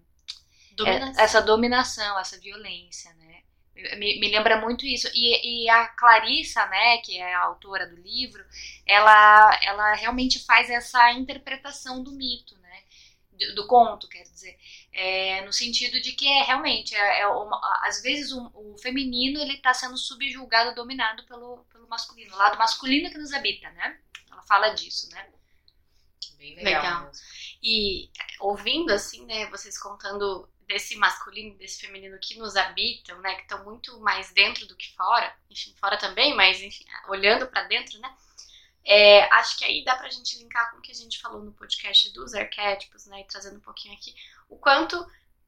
Dominação. 0.76 1.24
essa 1.24 1.42
dominação, 1.42 2.20
essa 2.20 2.40
violência, 2.40 3.14
né? 3.16 3.44
Me, 3.98 4.20
me 4.20 4.30
lembra 4.30 4.60
muito 4.60 4.86
isso. 4.86 5.08
E, 5.14 5.64
e, 5.66 5.70
a 5.70 5.88
Clarissa, 5.88 6.66
né, 6.68 6.98
que 6.98 7.18
é 7.18 7.34
a 7.34 7.44
autora 7.44 7.88
do 7.88 7.96
livro, 7.96 8.44
ela, 8.86 9.60
ela 9.64 9.94
realmente 9.96 10.44
faz 10.46 10.70
essa 10.70 11.12
interpretação 11.14 12.04
do 12.04 12.12
mito, 12.12 12.56
né? 12.58 12.84
Do, 13.32 13.56
do 13.56 13.68
conto, 13.68 14.08
quer 14.08 14.24
dizer. 14.24 14.58
É, 14.94 15.42
no 15.46 15.54
sentido 15.54 16.00
de 16.02 16.12
que 16.14 16.28
é 16.28 16.44
realmente, 16.44 16.94
é, 16.96 17.22
é 17.22 17.28
uma, 17.28 17.60
às 17.84 18.02
vezes 18.02 18.32
o, 18.32 18.52
o 18.54 18.78
feminino 18.78 19.42
ele 19.42 19.54
está 19.54 19.74
sendo 19.74 19.98
subjugado, 19.98 20.76
dominado 20.76 21.24
pelo, 21.24 21.66
pelo 21.72 21.88
masculino, 21.88 22.34
o 22.34 22.38
lado 22.38 22.58
masculino 22.58 23.10
que 23.10 23.18
nos 23.18 23.34
habita, 23.34 23.70
né? 23.72 23.98
Fala 24.52 24.72
disso, 24.72 25.10
né? 25.12 25.30
Bem 26.38 26.56
legal. 26.56 27.06
Legal. 27.06 27.12
E 27.64 28.12
ouvindo 28.42 28.92
assim, 28.92 29.26
né, 29.26 29.50
vocês 29.50 29.78
contando 29.78 30.46
desse 30.68 30.98
masculino, 30.98 31.58
desse 31.58 31.80
feminino 31.80 32.20
que 32.20 32.38
nos 32.38 32.58
habitam, 32.58 33.18
né, 33.22 33.36
que 33.36 33.44
estão 33.44 33.64
muito 33.64 33.98
mais 34.02 34.34
dentro 34.34 34.68
do 34.68 34.76
que 34.76 34.94
fora, 34.94 35.34
enfim, 35.50 35.74
fora 35.80 35.98
também, 35.98 36.36
mas 36.36 36.62
enfim, 36.62 36.84
olhando 37.08 37.48
pra 37.48 37.64
dentro, 37.64 37.98
né? 38.00 38.14
É, 38.84 39.24
acho 39.36 39.58
que 39.58 39.64
aí 39.64 39.86
dá 39.86 39.96
pra 39.96 40.10
gente 40.10 40.38
linkar 40.40 40.70
com 40.72 40.80
o 40.80 40.82
que 40.82 40.92
a 40.92 40.96
gente 40.96 41.22
falou 41.22 41.42
no 41.42 41.54
podcast 41.54 42.12
dos 42.12 42.34
arquétipos, 42.34 43.06
né, 43.06 43.22
e 43.22 43.28
trazendo 43.28 43.56
um 43.56 43.62
pouquinho 43.62 43.94
aqui, 43.94 44.14
o 44.50 44.58
quanto 44.58 44.98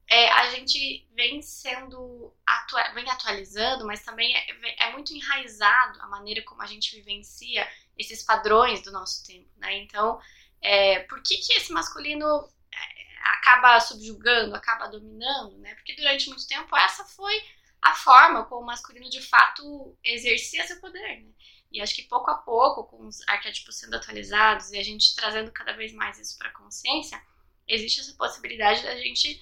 é, 0.07 0.29
a 0.31 0.49
gente 0.51 1.07
vem 1.15 1.41
sendo, 1.41 2.33
atua 2.45 2.89
vem 2.93 3.09
atualizando, 3.09 3.85
mas 3.85 4.03
também 4.03 4.35
é, 4.35 4.87
é 4.87 4.91
muito 4.91 5.13
enraizado 5.13 6.01
a 6.01 6.07
maneira 6.07 6.41
como 6.43 6.61
a 6.61 6.65
gente 6.65 6.95
vivencia 6.95 7.67
esses 7.97 8.23
padrões 8.23 8.81
do 8.81 8.91
nosso 8.91 9.25
tempo, 9.25 9.49
né? 9.57 9.77
Então, 9.77 10.19
é, 10.61 10.99
por 10.99 11.21
que, 11.21 11.37
que 11.37 11.53
esse 11.53 11.71
masculino 11.71 12.25
é, 12.71 13.29
acaba 13.29 13.79
subjugando, 13.79 14.55
acaba 14.55 14.87
dominando, 14.87 15.57
né? 15.57 15.73
Porque 15.75 15.95
durante 15.95 16.29
muito 16.29 16.47
tempo 16.47 16.75
essa 16.75 17.05
foi 17.05 17.41
a 17.81 17.93
forma 17.95 18.45
como 18.45 18.61
o 18.61 18.65
masculino 18.65 19.09
de 19.09 19.21
fato 19.21 19.97
exercia 20.03 20.65
seu 20.67 20.79
poder, 20.79 21.21
né? 21.21 21.31
E 21.71 21.81
acho 21.81 21.95
que 21.95 22.03
pouco 22.03 22.29
a 22.29 22.35
pouco, 22.35 22.83
com 22.83 23.07
os 23.07 23.27
arquétipos 23.27 23.77
sendo 23.77 23.95
atualizados 23.95 24.71
e 24.71 24.77
a 24.77 24.83
gente 24.83 25.15
trazendo 25.15 25.51
cada 25.51 25.73
vez 25.73 25.91
mais 25.91 26.19
isso 26.19 26.37
para 26.37 26.49
a 26.49 26.53
consciência, 26.53 27.19
existe 27.67 28.01
essa 28.01 28.13
possibilidade 28.13 28.83
da 28.83 28.95
gente 28.95 29.41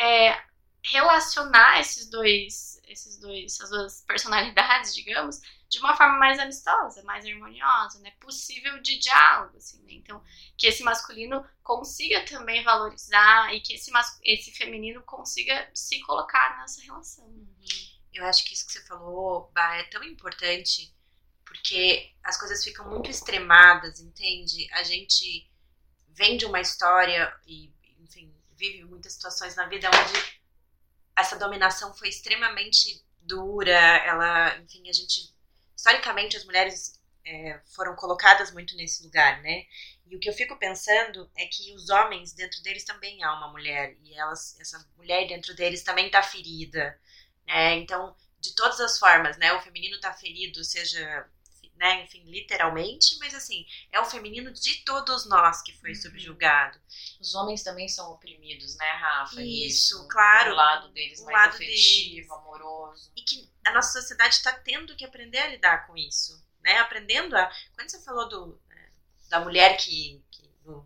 é, 0.00 0.40
relacionar 0.84 1.80
esses 1.80 2.08
dois, 2.08 2.80
esses 2.86 3.18
dois, 3.18 3.54
essas 3.54 3.70
duas 3.70 4.04
personalidades, 4.06 4.94
digamos, 4.94 5.40
de 5.68 5.78
uma 5.80 5.94
forma 5.96 6.18
mais 6.18 6.38
amistosa, 6.38 7.02
mais 7.02 7.26
harmoniosa, 7.26 7.98
né? 8.00 8.12
Possível 8.20 8.80
de 8.80 8.98
diálogo, 8.98 9.56
assim, 9.56 9.82
né? 9.82 9.92
Então, 9.92 10.22
que 10.56 10.66
esse 10.66 10.82
masculino 10.82 11.44
consiga 11.62 12.24
também 12.24 12.64
valorizar 12.64 13.54
e 13.54 13.60
que 13.60 13.74
esse, 13.74 13.90
esse 14.22 14.52
feminino 14.52 15.02
consiga 15.02 15.68
se 15.74 16.00
colocar 16.00 16.58
nessa 16.58 16.80
relação. 16.82 17.30
Eu 18.12 18.24
acho 18.24 18.44
que 18.44 18.54
isso 18.54 18.66
que 18.66 18.72
você 18.72 18.84
falou, 18.86 19.50
Bah, 19.52 19.76
é 19.76 19.84
tão 19.84 20.02
importante 20.02 20.94
porque 21.44 22.12
as 22.22 22.38
coisas 22.38 22.62
ficam 22.62 22.88
muito 22.88 23.10
extremadas, 23.10 24.00
entende? 24.00 24.68
A 24.72 24.82
gente 24.82 25.50
vem 26.08 26.36
de 26.36 26.44
uma 26.44 26.60
história 26.60 27.34
e, 27.46 27.72
vive 28.58 28.84
muitas 28.84 29.14
situações 29.14 29.54
na 29.54 29.66
vida 29.66 29.88
onde 29.88 30.40
essa 31.16 31.36
dominação 31.36 31.94
foi 31.94 32.08
extremamente 32.08 33.04
dura, 33.20 33.72
ela, 33.72 34.58
enfim, 34.58 34.88
a 34.88 34.92
gente, 34.92 35.34
historicamente 35.76 36.36
as 36.36 36.44
mulheres 36.44 37.00
é, 37.24 37.60
foram 37.74 37.94
colocadas 37.94 38.52
muito 38.52 38.74
nesse 38.76 39.02
lugar, 39.04 39.42
né? 39.42 39.66
E 40.06 40.16
o 40.16 40.18
que 40.20 40.28
eu 40.28 40.32
fico 40.32 40.56
pensando 40.56 41.30
é 41.36 41.46
que 41.46 41.74
os 41.74 41.90
homens 41.90 42.32
dentro 42.32 42.62
deles 42.62 42.84
também 42.84 43.22
há 43.22 43.34
uma 43.34 43.48
mulher 43.48 43.96
e 44.02 44.14
elas, 44.14 44.58
essa 44.58 44.82
mulher 44.96 45.26
dentro 45.28 45.54
deles 45.54 45.82
também 45.82 46.06
está 46.06 46.22
ferida, 46.22 46.98
né? 47.46 47.76
Então, 47.76 48.16
de 48.40 48.54
todas 48.54 48.80
as 48.80 48.98
formas, 48.98 49.36
né? 49.36 49.52
O 49.52 49.60
feminino 49.60 49.96
está 49.96 50.12
ferido, 50.12 50.64
seja 50.64 51.28
né, 51.78 52.02
enfim, 52.02 52.24
literalmente, 52.24 53.16
mas 53.20 53.34
assim, 53.34 53.64
é 53.92 54.00
o 54.00 54.04
feminino 54.04 54.52
de 54.52 54.84
todos 54.84 55.26
nós 55.26 55.62
que 55.62 55.72
foi 55.72 55.90
uhum. 55.90 55.96
subjugado. 55.96 56.78
Os 57.20 57.34
homens 57.34 57.62
também 57.62 57.88
são 57.88 58.10
oprimidos, 58.10 58.76
né, 58.76 58.90
Rafa? 58.92 59.40
Isso, 59.40 59.94
Isso 59.94 60.08
claro. 60.08 60.52
O 60.52 60.56
lado 60.56 60.88
deles 60.88 61.20
o 61.20 61.24
mais 61.24 61.38
lado 61.38 61.54
afetivo, 61.54 62.16
deles. 62.16 62.30
amoroso. 62.30 63.12
E 63.16 63.22
que 63.22 63.48
a 63.64 63.72
nossa 63.72 64.00
sociedade 64.00 64.34
está 64.34 64.52
tendo 64.52 64.96
que 64.96 65.04
aprender 65.04 65.38
a 65.38 65.46
lidar 65.46 65.86
com 65.86 65.96
isso, 65.96 66.44
né? 66.62 66.78
Aprendendo 66.78 67.36
a... 67.36 67.50
Quando 67.74 67.88
você 67.88 68.02
falou 68.02 68.28
do, 68.28 68.60
né, 68.68 68.90
da 69.28 69.40
mulher 69.40 69.76
que... 69.76 70.22
que 70.32 70.48
do, 70.64 70.84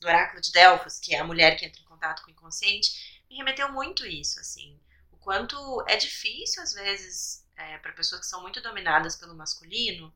do 0.00 0.06
oráculo 0.08 0.40
de 0.40 0.50
Delfos, 0.50 0.98
que 0.98 1.14
é 1.14 1.20
a 1.20 1.24
mulher 1.24 1.56
que 1.56 1.64
entra 1.64 1.80
em 1.80 1.84
contato 1.84 2.22
com 2.22 2.28
o 2.28 2.32
inconsciente, 2.32 3.22
me 3.30 3.36
remeteu 3.36 3.70
muito 3.70 4.04
isso, 4.04 4.40
assim. 4.40 4.78
O 5.12 5.16
quanto 5.18 5.56
é 5.86 5.96
difícil, 5.96 6.60
às 6.60 6.72
vezes, 6.72 7.46
é, 7.56 7.78
para 7.78 7.92
pessoas 7.92 8.22
que 8.22 8.26
são 8.26 8.42
muito 8.42 8.60
dominadas 8.60 9.14
pelo 9.14 9.36
masculino, 9.36 10.12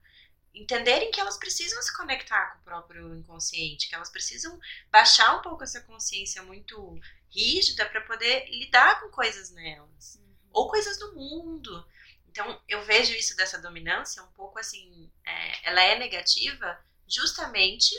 entenderem 0.57 1.11
que 1.11 1.21
elas 1.21 1.37
precisam 1.37 1.81
se 1.83 1.95
conectar 1.95 2.53
com 2.53 2.59
o 2.61 2.65
próprio 2.65 3.15
inconsciente, 3.15 3.89
que 3.89 3.95
elas 3.95 4.09
precisam 4.09 4.59
baixar 4.91 5.37
um 5.37 5.43
pouco 5.43 5.63
essa 5.63 5.83
consciência 5.83 6.43
muito 6.43 6.99
rígida 7.31 7.85
para 7.87 8.01
poder 8.01 8.49
lidar 8.49 9.01
com 9.01 9.11
coisas 9.11 9.51
nelas, 9.51 10.17
uhum. 10.17 10.35
ou 10.53 10.71
coisas 10.71 10.99
do 10.99 11.15
mundo. 11.15 11.87
Então, 12.27 12.61
eu 12.67 12.83
vejo 12.85 13.13
isso 13.13 13.37
dessa 13.37 13.59
dominância 13.59 14.23
um 14.23 14.33
pouco 14.33 14.59
assim, 14.59 15.11
é, 15.25 15.69
ela 15.69 15.83
é 15.83 15.99
negativa 15.99 16.79
justamente 17.07 17.95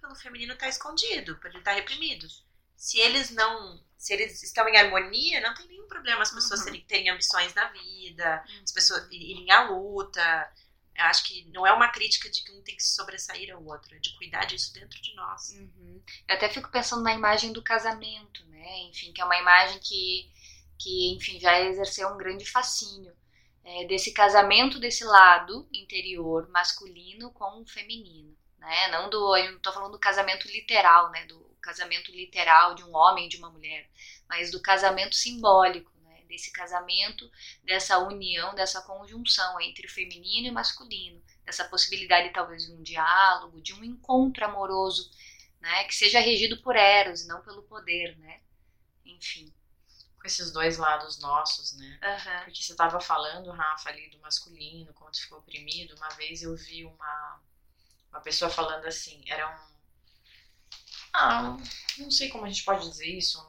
pelo 0.00 0.14
feminino 0.14 0.52
estar 0.52 0.66
tá 0.66 0.70
escondido, 0.70 1.36
por 1.38 1.48
ele 1.48 1.58
estar 1.58 1.72
tá 1.72 1.76
reprimido. 1.76 2.26
Se 2.76 2.98
eles 2.98 3.30
não, 3.30 3.82
se 3.96 4.12
eles 4.12 4.42
estão 4.42 4.68
em 4.68 4.76
harmonia, 4.76 5.40
não 5.40 5.54
tem 5.54 5.66
nenhum 5.66 5.86
problema 5.86 6.22
as 6.22 6.30
pessoas 6.32 6.60
uhum. 6.66 6.80
terem 6.82 7.08
ambições 7.08 7.54
na 7.54 7.68
vida, 7.68 8.44
as 8.62 8.72
pessoas 8.72 9.06
irem 9.10 9.50
à 9.50 9.70
luta, 9.70 10.52
eu 10.96 11.04
acho 11.04 11.24
que 11.24 11.44
não 11.52 11.66
é 11.66 11.72
uma 11.72 11.88
crítica 11.88 12.30
de 12.30 12.42
que 12.44 12.52
um 12.52 12.62
tem 12.62 12.76
que 12.76 12.82
se 12.82 12.94
sobressair 12.94 13.52
ao 13.54 13.64
outro, 13.64 13.94
é 13.94 13.98
de 13.98 14.14
cuidar 14.16 14.44
disso 14.44 14.72
dentro 14.74 15.00
de 15.00 15.14
nós. 15.14 15.50
Uhum. 15.52 16.02
Eu 16.28 16.34
até 16.34 16.48
fico 16.48 16.70
pensando 16.70 17.02
na 17.02 17.14
imagem 17.14 17.52
do 17.52 17.62
casamento, 17.62 18.44
né? 18.46 18.78
Enfim, 18.84 19.12
que 19.12 19.20
é 19.20 19.24
uma 19.24 19.38
imagem 19.38 19.80
que, 19.80 20.30
que 20.78 21.14
enfim, 21.14 21.40
já 21.40 21.58
exerceu 21.60 22.08
um 22.08 22.18
grande 22.18 22.44
fascínio. 22.44 23.12
É, 23.64 23.86
desse 23.86 24.12
casamento 24.12 24.80
desse 24.80 25.04
lado 25.04 25.68
interior 25.72 26.48
masculino 26.48 27.30
com 27.30 27.62
o 27.62 27.66
feminino, 27.66 28.36
né? 28.58 28.88
Não 28.88 29.08
do, 29.08 29.36
eu 29.36 29.52
não 29.52 29.56
estou 29.58 29.72
falando 29.72 29.92
do 29.92 30.00
casamento 30.00 30.48
literal, 30.48 31.10
né? 31.10 31.24
Do 31.26 31.40
casamento 31.60 32.10
literal 32.10 32.74
de 32.74 32.82
um 32.82 32.94
homem 32.94 33.26
e 33.26 33.28
de 33.28 33.36
uma 33.36 33.50
mulher, 33.50 33.88
mas 34.28 34.50
do 34.50 34.60
casamento 34.60 35.14
simbólico 35.14 35.91
desse 36.32 36.50
casamento, 36.50 37.30
dessa 37.62 37.98
união, 37.98 38.54
dessa 38.54 38.80
conjunção 38.80 39.60
entre 39.60 39.86
o 39.86 39.90
feminino 39.90 40.46
e 40.46 40.50
o 40.50 40.54
masculino, 40.54 41.22
dessa 41.44 41.62
possibilidade 41.66 42.32
talvez 42.32 42.64
de 42.64 42.72
um 42.72 42.82
diálogo, 42.82 43.60
de 43.60 43.74
um 43.74 43.84
encontro 43.84 44.42
amoroso, 44.46 45.10
né, 45.60 45.84
que 45.84 45.94
seja 45.94 46.20
regido 46.20 46.56
por 46.62 46.74
Eros 46.74 47.20
e 47.22 47.28
não 47.28 47.42
pelo 47.42 47.62
poder, 47.64 48.16
né? 48.16 48.40
Enfim. 49.04 49.52
Com 50.18 50.26
esses 50.26 50.50
dois 50.52 50.78
lados 50.78 51.18
nossos, 51.18 51.74
né? 51.76 52.00
Uhum. 52.02 52.44
Porque 52.44 52.62
você 52.62 52.72
estava 52.72 52.98
falando, 52.98 53.50
Rafa, 53.50 53.90
ali 53.90 54.08
do 54.08 54.18
masculino, 54.20 54.92
quando 54.94 55.16
ficou 55.16 55.38
oprimido. 55.38 55.94
Uma 55.96 56.08
vez 56.10 56.42
eu 56.42 56.56
vi 56.56 56.84
uma, 56.84 57.40
uma 58.10 58.20
pessoa 58.20 58.50
falando 58.50 58.86
assim, 58.86 59.22
era 59.26 59.50
um. 59.50 59.72
Ah, 61.12 61.56
não 61.98 62.10
sei 62.10 62.30
como 62.30 62.46
a 62.46 62.48
gente 62.48 62.64
pode 62.64 62.88
dizer 62.88 63.06
isso, 63.06 63.46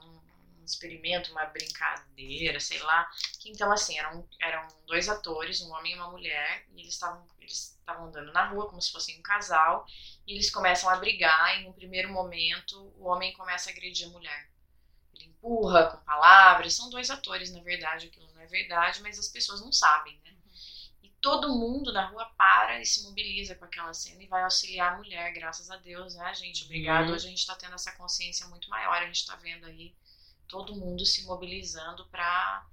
um 0.63 0.65
experimento, 0.65 1.31
uma 1.31 1.45
brincadeira, 1.45 2.59
sei 2.59 2.79
lá. 2.79 3.09
Que 3.39 3.51
então, 3.51 3.71
assim, 3.71 3.97
eram, 3.99 4.27
eram 4.39 4.67
dois 4.87 5.09
atores, 5.09 5.61
um 5.61 5.71
homem 5.73 5.91
e 5.91 5.95
uma 5.95 6.09
mulher, 6.09 6.65
e 6.73 6.81
eles 6.81 6.93
estavam 6.93 7.27
eles 7.43 7.77
estavam 7.77 8.07
andando 8.07 8.31
na 8.31 8.47
rua 8.47 8.67
como 8.69 8.81
se 8.81 8.91
fossem 8.91 9.19
um 9.19 9.21
casal, 9.21 9.85
e 10.25 10.33
eles 10.33 10.49
começam 10.49 10.89
a 10.89 10.95
brigar, 10.95 11.59
e 11.59 11.65
no 11.65 11.73
primeiro 11.73 12.09
momento 12.11 12.93
o 12.97 13.07
homem 13.07 13.33
começa 13.33 13.69
a 13.69 13.73
agredir 13.73 14.07
a 14.07 14.11
mulher. 14.11 14.49
Ele 15.13 15.25
empurra 15.25 15.91
com 15.91 15.97
palavras, 16.05 16.73
são 16.73 16.89
dois 16.89 17.09
atores, 17.09 17.51
na 17.51 17.61
verdade, 17.61 18.07
aquilo 18.07 18.31
não 18.33 18.41
é 18.41 18.47
verdade, 18.47 19.01
mas 19.01 19.19
as 19.19 19.27
pessoas 19.27 19.61
não 19.61 19.71
sabem, 19.71 20.19
né? 20.23 20.33
E 21.03 21.09
todo 21.21 21.53
mundo 21.53 21.91
na 21.91 22.07
rua 22.07 22.25
para 22.37 22.81
e 22.81 22.85
se 22.85 23.03
mobiliza 23.03 23.55
com 23.55 23.65
aquela 23.65 23.93
cena 23.93 24.23
e 24.23 24.27
vai 24.27 24.43
auxiliar 24.43 24.93
a 24.93 24.97
mulher, 24.97 25.33
graças 25.33 25.69
a 25.69 25.75
Deus, 25.75 26.15
né, 26.15 26.33
gente? 26.33 26.63
Obrigado. 26.63 27.09
Uhum. 27.09 27.15
Hoje 27.15 27.27
a 27.27 27.29
gente 27.29 27.39
está 27.39 27.55
tendo 27.55 27.75
essa 27.75 27.91
consciência 27.91 28.47
muito 28.47 28.69
maior, 28.69 28.95
a 28.95 29.05
gente 29.05 29.19
está 29.19 29.35
vendo 29.35 29.65
aí 29.65 29.93
todo 30.53 30.75
mundo 30.75 31.03
se 31.03 31.25
mobilizando 31.25 32.05
para 32.09 32.63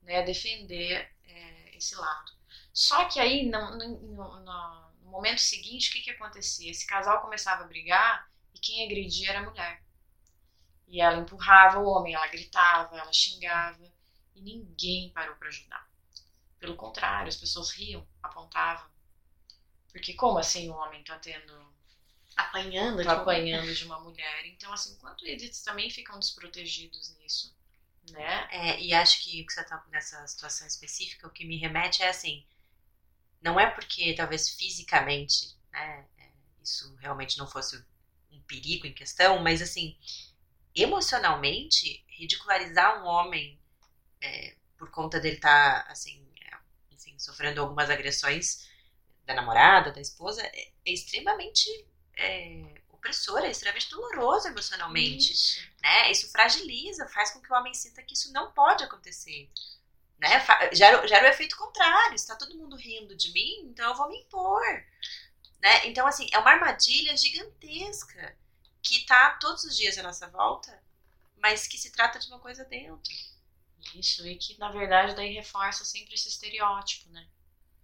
né, 0.00 0.22
defender 0.22 1.14
é, 1.22 1.76
esse 1.76 1.94
lado. 1.94 2.32
Só 2.72 3.04
que 3.04 3.20
aí, 3.20 3.44
no, 3.46 3.76
no, 3.76 4.40
no, 4.40 4.92
momento 5.02 5.42
seguinte, 5.42 5.90
o 5.90 5.92
que, 5.92 6.00
que 6.00 6.10
acontecia? 6.12 6.70
Esse 6.70 6.86
casal 6.86 7.20
começava 7.20 7.62
a 7.62 7.66
brigar 7.66 8.26
e 8.54 8.58
quem 8.58 8.86
agredia 8.86 9.28
era 9.28 9.40
a 9.40 9.42
mulher. 9.42 9.84
E 10.88 10.98
ela 10.98 11.18
empurrava 11.18 11.78
o 11.78 11.86
homem, 11.86 12.14
ela 12.14 12.26
gritava, 12.26 12.96
ela 12.96 13.12
xingava 13.12 13.84
e 14.34 14.40
ninguém 14.40 15.12
parou 15.12 15.36
para 15.36 15.48
ajudar. 15.48 15.86
Pelo 16.58 16.74
contrário, 16.74 17.28
as 17.28 17.36
pessoas 17.36 17.70
riam, 17.70 18.08
apontavam. 18.22 18.90
Porque 19.92 20.14
como 20.14 20.38
assim 20.38 20.70
o 20.70 20.74
homem 20.74 21.04
tá 21.04 21.18
tendo 21.18 21.75
apanhando, 22.36 23.02
tá 23.02 23.14
de, 23.14 23.20
apanhando 23.20 23.74
de 23.74 23.84
uma 23.84 23.98
mulher. 24.04 24.46
Então, 24.46 24.72
assim, 24.72 24.96
quanto 24.96 25.24
eles 25.26 25.62
também 25.62 25.90
ficam 25.90 26.18
desprotegidos 26.18 27.16
nisso, 27.18 27.56
né? 28.10 28.48
É, 28.50 28.80
e 28.80 28.92
acho 28.92 29.24
que 29.24 29.42
o 29.42 29.46
que 29.46 29.52
você 29.52 29.64
tá 29.64 29.82
nessa 29.88 30.24
situação 30.26 30.66
específica, 30.66 31.26
o 31.26 31.30
que 31.30 31.44
me 31.44 31.56
remete 31.56 32.02
é 32.02 32.08
assim, 32.08 32.46
não 33.40 33.58
é 33.58 33.70
porque 33.70 34.14
talvez 34.14 34.50
fisicamente, 34.50 35.56
né, 35.72 36.06
é, 36.18 36.30
isso 36.62 36.94
realmente 36.96 37.38
não 37.38 37.46
fosse 37.46 37.82
um 38.30 38.40
perigo 38.42 38.86
em 38.86 38.92
questão, 38.92 39.42
mas 39.42 39.62
assim, 39.62 39.98
emocionalmente, 40.74 42.04
ridicularizar 42.08 43.02
um 43.02 43.06
homem 43.06 43.58
é, 44.20 44.56
por 44.76 44.90
conta 44.90 45.18
dele 45.18 45.36
estar, 45.36 45.84
tá, 45.84 45.92
assim, 45.92 46.26
é, 46.40 46.56
enfim, 46.94 47.18
sofrendo 47.18 47.60
algumas 47.60 47.88
agressões 47.88 48.68
da 49.24 49.34
namorada, 49.34 49.90
da 49.90 50.00
esposa, 50.00 50.42
é, 50.42 50.68
é 50.84 50.92
extremamente 50.92 51.68
é, 52.16 52.80
opressor, 52.90 53.40
é 53.40 53.50
extremamente 53.50 53.90
doloroso 53.90 54.48
emocionalmente. 54.48 55.32
Isso. 55.32 55.60
Né? 55.82 56.10
Isso 56.10 56.30
fragiliza, 56.30 57.08
faz 57.08 57.30
com 57.30 57.40
que 57.40 57.52
o 57.52 57.56
homem 57.56 57.74
sinta 57.74 58.02
que 58.02 58.14
isso 58.14 58.32
não 58.32 58.52
pode 58.52 58.82
acontecer. 58.82 59.50
Né? 60.18 60.28
Gera, 60.72 61.06
gera 61.06 61.26
o 61.26 61.30
efeito 61.30 61.56
contrário. 61.56 62.14
Está 62.14 62.34
todo 62.34 62.56
mundo 62.56 62.76
rindo 62.76 63.14
de 63.14 63.32
mim, 63.32 63.60
então 63.64 63.90
eu 63.90 63.96
vou 63.96 64.08
me 64.08 64.18
impor. 64.18 64.62
Né? 65.60 65.86
Então, 65.86 66.06
assim, 66.06 66.28
é 66.32 66.38
uma 66.38 66.50
armadilha 66.50 67.16
gigantesca 67.16 68.36
que 68.82 68.98
está 68.98 69.30
todos 69.40 69.64
os 69.64 69.76
dias 69.76 69.98
à 69.98 70.02
nossa 70.02 70.28
volta, 70.28 70.82
mas 71.38 71.66
que 71.66 71.78
se 71.78 71.90
trata 71.90 72.18
de 72.18 72.28
uma 72.28 72.38
coisa 72.38 72.64
dentro. 72.64 73.12
Isso, 73.94 74.26
e 74.26 74.36
que 74.36 74.58
na 74.58 74.70
verdade 74.70 75.14
daí 75.14 75.32
reforça 75.32 75.84
sempre 75.84 76.14
esse 76.14 76.28
estereótipo, 76.28 77.08
né? 77.10 77.26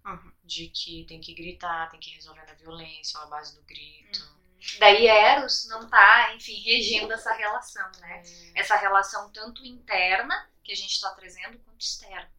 Uhum. 0.04 0.32
De 0.42 0.68
que 0.68 1.04
tem 1.06 1.20
que 1.20 1.34
gritar, 1.34 1.88
tem 1.90 2.00
que 2.00 2.10
resolver 2.10 2.44
na 2.44 2.54
violência, 2.54 3.20
à 3.20 3.26
base 3.26 3.54
do 3.54 3.62
grito. 3.62 4.20
Uhum. 4.20 4.78
Daí 4.78 5.06
Eros 5.06 5.66
não 5.68 5.88
tá, 5.88 6.34
enfim, 6.34 6.60
regendo 6.60 7.12
essa 7.12 7.32
relação, 7.32 7.90
né? 8.00 8.22
É. 8.54 8.60
Essa 8.60 8.76
relação 8.76 9.30
tanto 9.32 9.64
interna, 9.64 10.48
que 10.62 10.72
a 10.72 10.76
gente 10.76 10.92
está 10.92 11.10
trazendo, 11.10 11.58
quanto 11.60 11.80
externa, 11.80 12.32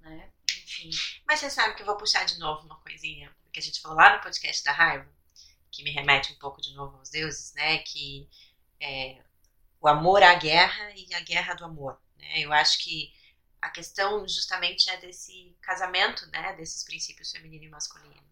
né? 0.00 0.30
Enfim. 0.50 0.90
Mas 1.26 1.40
você 1.40 1.50
sabe 1.50 1.74
que 1.74 1.82
eu 1.82 1.86
vou 1.86 1.96
puxar 1.96 2.24
de 2.24 2.38
novo 2.38 2.66
uma 2.66 2.78
coisinha 2.80 3.34
que 3.52 3.60
a 3.60 3.62
gente 3.62 3.80
falou 3.80 3.96
lá 3.96 4.16
no 4.16 4.22
podcast 4.22 4.64
da 4.64 4.72
raiva, 4.72 5.08
que 5.70 5.82
me 5.84 5.90
remete 5.90 6.32
um 6.32 6.38
pouco 6.38 6.60
de 6.60 6.74
novo 6.74 6.98
aos 6.98 7.08
deuses, 7.10 7.54
né? 7.54 7.78
Que 7.78 8.28
é, 8.80 9.22
o 9.80 9.88
amor 9.88 10.22
à 10.22 10.34
guerra 10.34 10.90
e 10.96 11.14
a 11.14 11.20
guerra 11.20 11.54
do 11.54 11.64
amor, 11.64 12.00
né? 12.18 12.40
Eu 12.40 12.52
acho 12.52 12.82
que 12.82 13.12
a 13.64 13.70
questão 13.70 14.28
justamente 14.28 14.90
é 14.90 14.98
desse 14.98 15.56
casamento, 15.62 16.26
né, 16.26 16.52
desses 16.52 16.84
princípios 16.84 17.32
feminino 17.32 17.64
e 17.64 17.68
masculino. 17.68 18.22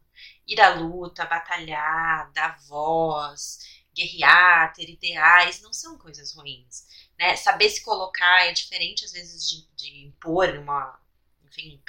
Ir 0.47 0.61
à 0.61 0.75
luta, 0.75 1.25
batalhar, 1.25 2.31
dar 2.33 2.59
voz, 2.67 3.61
guerrear, 3.95 4.75
ter 4.75 4.91
ideais, 4.91 5.63
não 5.63 5.73
são 5.73 5.97
coisas 5.97 6.35
ruins. 6.35 6.87
Né? 7.19 7.35
Saber 7.37 7.71
se 7.71 7.83
colocar 7.83 8.47
é 8.47 8.53
diferente, 8.53 9.07
às 9.07 9.13
vezes, 9.13 9.49
de, 9.49 9.67
de 9.75 10.07
impor 10.07 10.51
uma, 10.51 11.01
enfim, 11.47 11.83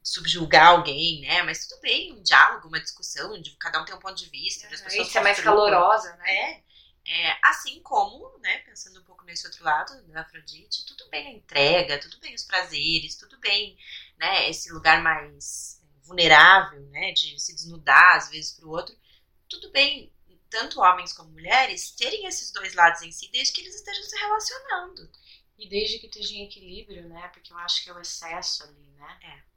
subjugar 0.00 0.68
alguém, 0.68 1.22
né? 1.22 1.42
Mas 1.42 1.66
tudo 1.66 1.80
bem, 1.80 2.12
um 2.12 2.22
diálogo, 2.22 2.68
uma 2.68 2.80
discussão, 2.80 3.32
cada 3.58 3.82
um 3.82 3.84
tem 3.84 3.94
um 3.96 3.98
ponto 3.98 4.14
de 4.14 4.30
vista, 4.30 4.68
uhum, 4.68 4.72
as 4.72 4.80
pessoas 4.80 5.08
Isso 5.08 5.18
é 5.18 5.22
mais 5.22 5.40
calorosa, 5.40 6.14
né? 6.14 6.30
É. 6.30 6.62
É, 7.04 7.38
assim 7.42 7.80
como, 7.82 8.38
né, 8.38 8.58
pensando 8.58 9.00
um 9.00 9.04
pouco 9.04 9.24
nesse 9.24 9.46
outro 9.46 9.64
lado 9.64 10.02
da 10.08 10.20
Afrodite, 10.20 10.84
tudo 10.84 11.08
bem 11.08 11.26
a 11.26 11.32
entrega, 11.32 11.98
tudo 11.98 12.18
bem 12.20 12.34
os 12.34 12.44
prazeres, 12.44 13.16
tudo 13.16 13.38
bem, 13.38 13.78
né, 14.18 14.50
esse 14.50 14.70
lugar 14.72 15.02
mais 15.02 15.82
vulnerável, 16.02 16.80
né, 16.90 17.12
de 17.12 17.38
se 17.38 17.54
desnudar 17.54 18.16
às 18.16 18.28
vezes 18.28 18.52
para 18.52 18.66
o 18.66 18.70
outro, 18.70 18.94
tudo 19.48 19.70
bem, 19.70 20.12
tanto 20.50 20.80
homens 20.80 21.12
como 21.12 21.30
mulheres 21.30 21.90
terem 21.92 22.26
esses 22.26 22.50
dois 22.52 22.74
lados 22.74 23.02
em 23.02 23.12
si, 23.12 23.30
desde 23.30 23.54
que 23.54 23.60
eles 23.60 23.74
estejam 23.74 24.02
se 24.02 24.16
relacionando. 24.16 25.10
E 25.58 25.68
desde 25.68 25.98
que 25.98 26.06
esteja 26.06 26.34
em 26.34 26.44
equilíbrio, 26.44 27.08
né? 27.08 27.28
Porque 27.28 27.52
eu 27.52 27.58
acho 27.58 27.82
que 27.82 27.90
é 27.90 27.92
o 27.92 28.00
excesso 28.00 28.62
ali, 28.62 28.86
né? 28.96 29.18
É. 29.22 29.48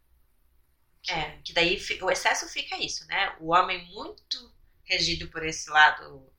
Que, 1.04 1.12
é, 1.12 1.42
que 1.44 1.54
daí 1.54 1.80
o 2.02 2.10
excesso 2.10 2.48
fica 2.50 2.78
isso, 2.78 3.06
né? 3.06 3.36
O 3.40 3.52
homem 3.52 3.86
muito 3.94 4.52
regido 4.84 5.28
por 5.30 5.46
esse 5.46 5.70
lado 5.70 6.31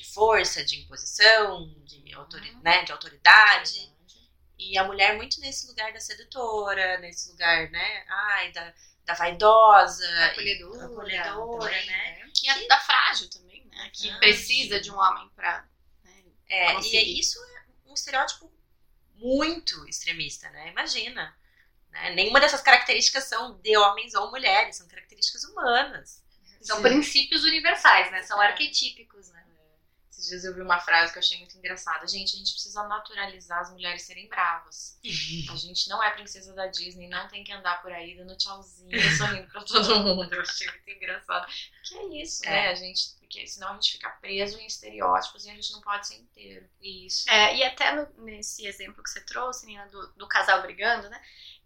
de 0.00 0.12
força, 0.14 0.64
de 0.64 0.80
imposição, 0.80 1.68
de, 1.84 2.14
autori 2.14 2.50
uhum. 2.50 2.60
né, 2.62 2.82
de 2.84 2.92
autoridade. 2.92 3.92
E 4.58 4.76
a 4.78 4.84
mulher 4.84 5.16
muito 5.16 5.40
nesse 5.40 5.66
lugar 5.66 5.92
da 5.92 6.00
sedutora, 6.00 6.98
nesse 6.98 7.30
lugar, 7.30 7.70
né? 7.70 8.04
Ai, 8.08 8.52
da, 8.52 8.74
da 9.04 9.14
vaidosa. 9.14 10.06
Acolhedora. 10.26 10.84
Acolhedora, 10.86 11.70
também, 11.70 11.86
né? 11.86 12.30
Que 12.34 12.48
é 12.48 12.66
da 12.66 12.80
frágil 12.80 13.28
também, 13.30 13.64
né? 13.66 13.90
Que 13.92 14.10
ah, 14.10 14.18
precisa 14.18 14.76
sim. 14.76 14.82
de 14.82 14.90
um 14.90 14.98
homem 14.98 15.28
pra. 15.34 15.66
Né, 16.04 16.24
é, 16.48 16.74
conseguir. 16.74 16.98
e 16.98 17.20
isso 17.20 17.38
é 17.38 17.90
um 17.90 17.94
estereótipo 17.94 18.52
muito 19.14 19.88
extremista, 19.88 20.48
né? 20.50 20.68
Imagina. 20.68 21.34
Né? 21.90 22.10
Nenhuma 22.14 22.40
dessas 22.40 22.62
características 22.62 23.24
são 23.24 23.58
de 23.60 23.76
homens 23.76 24.14
ou 24.14 24.30
mulheres, 24.30 24.76
são 24.76 24.88
características 24.88 25.44
humanas. 25.44 26.22
São 26.60 26.76
Sim. 26.76 26.82
princípios 26.82 27.44
universais, 27.44 28.10
né? 28.10 28.22
São 28.22 28.42
é. 28.42 28.48
arquetípicos, 28.48 29.30
né? 29.30 29.39
Esses 30.20 30.28
dias 30.28 30.44
eu 30.44 30.54
vi 30.54 30.60
uma 30.60 30.78
frase 30.78 31.12
que 31.12 31.18
eu 31.18 31.22
achei 31.22 31.38
muito 31.38 31.56
engraçada. 31.56 32.06
Gente, 32.06 32.34
a 32.34 32.38
gente 32.38 32.52
precisa 32.52 32.86
naturalizar 32.86 33.60
as 33.60 33.72
mulheres 33.72 34.02
serem 34.02 34.28
bravas. 34.28 34.98
A 35.50 35.56
gente 35.56 35.88
não 35.88 36.02
é 36.02 36.10
princesa 36.10 36.52
da 36.52 36.66
Disney, 36.66 37.08
não 37.08 37.26
tem 37.26 37.42
que 37.42 37.50
andar 37.50 37.80
por 37.80 37.90
aí 37.90 38.14
dando 38.14 38.36
tchauzinho, 38.36 38.90
sorrindo 39.16 39.50
pra 39.50 39.64
todo 39.64 40.00
mundo. 40.00 40.34
Eu 40.34 40.42
achei 40.42 40.66
muito 40.66 40.90
engraçado. 40.90 41.46
Que 41.82 41.96
é 41.96 42.22
isso, 42.22 42.44
é. 42.44 42.50
né? 42.50 42.68
A 42.68 42.74
gente, 42.74 43.14
porque 43.18 43.46
senão 43.46 43.70
a 43.70 43.74
gente 43.74 43.92
fica 43.92 44.10
preso 44.10 44.58
em 44.58 44.66
estereótipos 44.66 45.46
e 45.46 45.50
a 45.50 45.54
gente 45.54 45.72
não 45.72 45.80
pode 45.80 46.06
ser 46.06 46.16
inteiro. 46.16 46.68
Isso. 46.82 47.28
É, 47.30 47.56
e 47.56 47.64
até 47.64 47.92
no, 47.92 48.24
nesse 48.24 48.66
exemplo 48.66 49.02
que 49.02 49.08
você 49.08 49.22
trouxe, 49.22 49.64
Nina, 49.64 49.86
do, 49.86 50.06
do 50.12 50.28
casal 50.28 50.60
brigando, 50.60 51.08
né? 51.08 51.20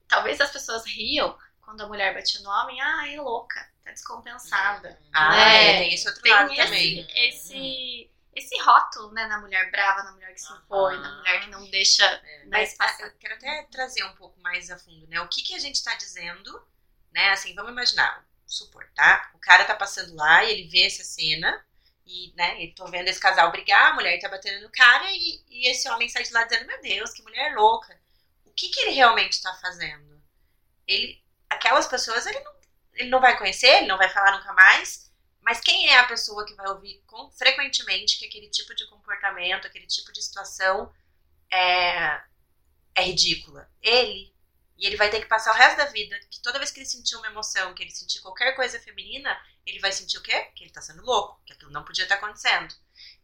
Talvez 0.06 0.40
as 0.40 0.52
pessoas 0.52 0.86
riam 0.86 1.36
quando 1.60 1.80
a 1.80 1.88
mulher 1.88 2.14
batia 2.14 2.40
no 2.40 2.50
homem, 2.50 2.80
ah, 2.80 3.08
é 3.10 3.20
louca, 3.20 3.68
tá 3.82 3.90
descompensada. 3.90 4.96
Ah, 5.12 5.30
né? 5.30 5.70
é, 5.70 5.78
tem 5.78 5.94
esse 5.94 6.06
outro 6.06 6.22
tem 6.22 6.32
lado 6.32 6.52
esse, 6.52 6.62
também. 6.62 7.06
Esse, 7.14 8.10
esse 8.34 8.56
rótulo, 8.62 9.12
né, 9.12 9.26
na 9.26 9.40
mulher 9.40 9.70
brava, 9.70 10.02
na 10.02 10.12
mulher 10.12 10.32
que 10.34 10.40
se 10.40 10.52
impõe, 10.52 10.98
na 10.98 11.16
mulher 11.16 11.40
que 11.40 11.50
não 11.50 11.70
deixa. 11.70 12.04
É, 12.04 12.44
mas 12.46 12.76
eu 13.00 13.10
quero 13.18 13.34
até 13.34 13.62
trazer 13.70 14.04
um 14.04 14.14
pouco 14.14 14.40
mais 14.40 14.70
a 14.70 14.78
fundo, 14.78 15.06
né? 15.06 15.20
O 15.20 15.28
que, 15.28 15.42
que 15.42 15.54
a 15.54 15.58
gente 15.58 15.82
tá 15.82 15.94
dizendo, 15.94 16.66
né? 17.12 17.30
Assim, 17.30 17.54
vamos 17.54 17.72
imaginar, 17.72 18.26
supor, 18.46 18.86
tá? 18.94 19.30
O 19.34 19.38
cara 19.38 19.64
tá 19.64 19.74
passando 19.74 20.14
lá 20.14 20.44
e 20.44 20.50
ele 20.50 20.68
vê 20.68 20.86
essa 20.86 21.04
cena. 21.04 21.64
E, 22.06 22.34
né, 22.36 22.62
e 22.62 22.74
tô 22.74 22.86
vendo 22.88 23.08
esse 23.08 23.18
casal 23.18 23.50
brigar, 23.50 23.92
a 23.92 23.94
mulher 23.94 24.20
tá 24.20 24.28
batendo 24.28 24.62
no 24.62 24.70
cara 24.70 25.10
e, 25.10 25.42
e 25.48 25.70
esse 25.70 25.88
homem 25.88 26.06
sai 26.06 26.22
de 26.22 26.34
lá 26.34 26.44
dizendo, 26.44 26.66
meu 26.66 26.78
Deus, 26.82 27.10
que 27.12 27.22
mulher 27.22 27.54
louca. 27.54 27.98
O 28.44 28.52
que 28.52 28.68
que 28.68 28.80
ele 28.80 28.90
realmente 28.90 29.40
tá 29.40 29.54
fazendo? 29.54 30.22
Ele, 30.86 31.24
aquelas 31.48 31.86
pessoas, 31.86 32.26
ele 32.26 32.40
não, 32.40 32.52
ele 32.92 33.08
não 33.08 33.20
vai 33.20 33.38
conhecer, 33.38 33.68
ele 33.68 33.86
não 33.86 33.96
vai 33.96 34.10
falar 34.10 34.36
nunca 34.36 34.52
mais, 34.52 35.03
mas 35.44 35.60
quem 35.60 35.88
é 35.88 35.98
a 35.98 36.06
pessoa 36.06 36.46
que 36.46 36.54
vai 36.54 36.66
ouvir 36.68 37.02
com, 37.06 37.30
frequentemente 37.32 38.18
que 38.18 38.24
aquele 38.24 38.48
tipo 38.48 38.74
de 38.74 38.88
comportamento, 38.88 39.66
aquele 39.66 39.86
tipo 39.86 40.10
de 40.10 40.22
situação 40.22 40.90
é, 41.52 42.22
é 42.94 43.02
ridícula? 43.02 43.70
Ele. 43.82 44.32
E 44.76 44.86
ele 44.86 44.96
vai 44.96 45.08
ter 45.08 45.20
que 45.20 45.26
passar 45.26 45.52
o 45.52 45.56
resto 45.56 45.76
da 45.76 45.84
vida 45.84 46.18
que 46.30 46.40
toda 46.42 46.58
vez 46.58 46.70
que 46.70 46.80
ele 46.80 46.86
sentir 46.86 47.14
uma 47.16 47.28
emoção, 47.28 47.74
que 47.74 47.82
ele 47.82 47.92
sentir 47.92 48.20
qualquer 48.20 48.56
coisa 48.56 48.80
feminina, 48.80 49.38
ele 49.64 49.78
vai 49.78 49.92
sentir 49.92 50.18
o 50.18 50.22
quê? 50.22 50.48
Que 50.56 50.64
ele 50.64 50.72
tá 50.72 50.80
sendo 50.80 51.04
louco, 51.04 51.40
que 51.44 51.52
aquilo 51.52 51.70
não 51.70 51.84
podia 51.84 52.04
estar 52.04 52.16
acontecendo. 52.16 52.74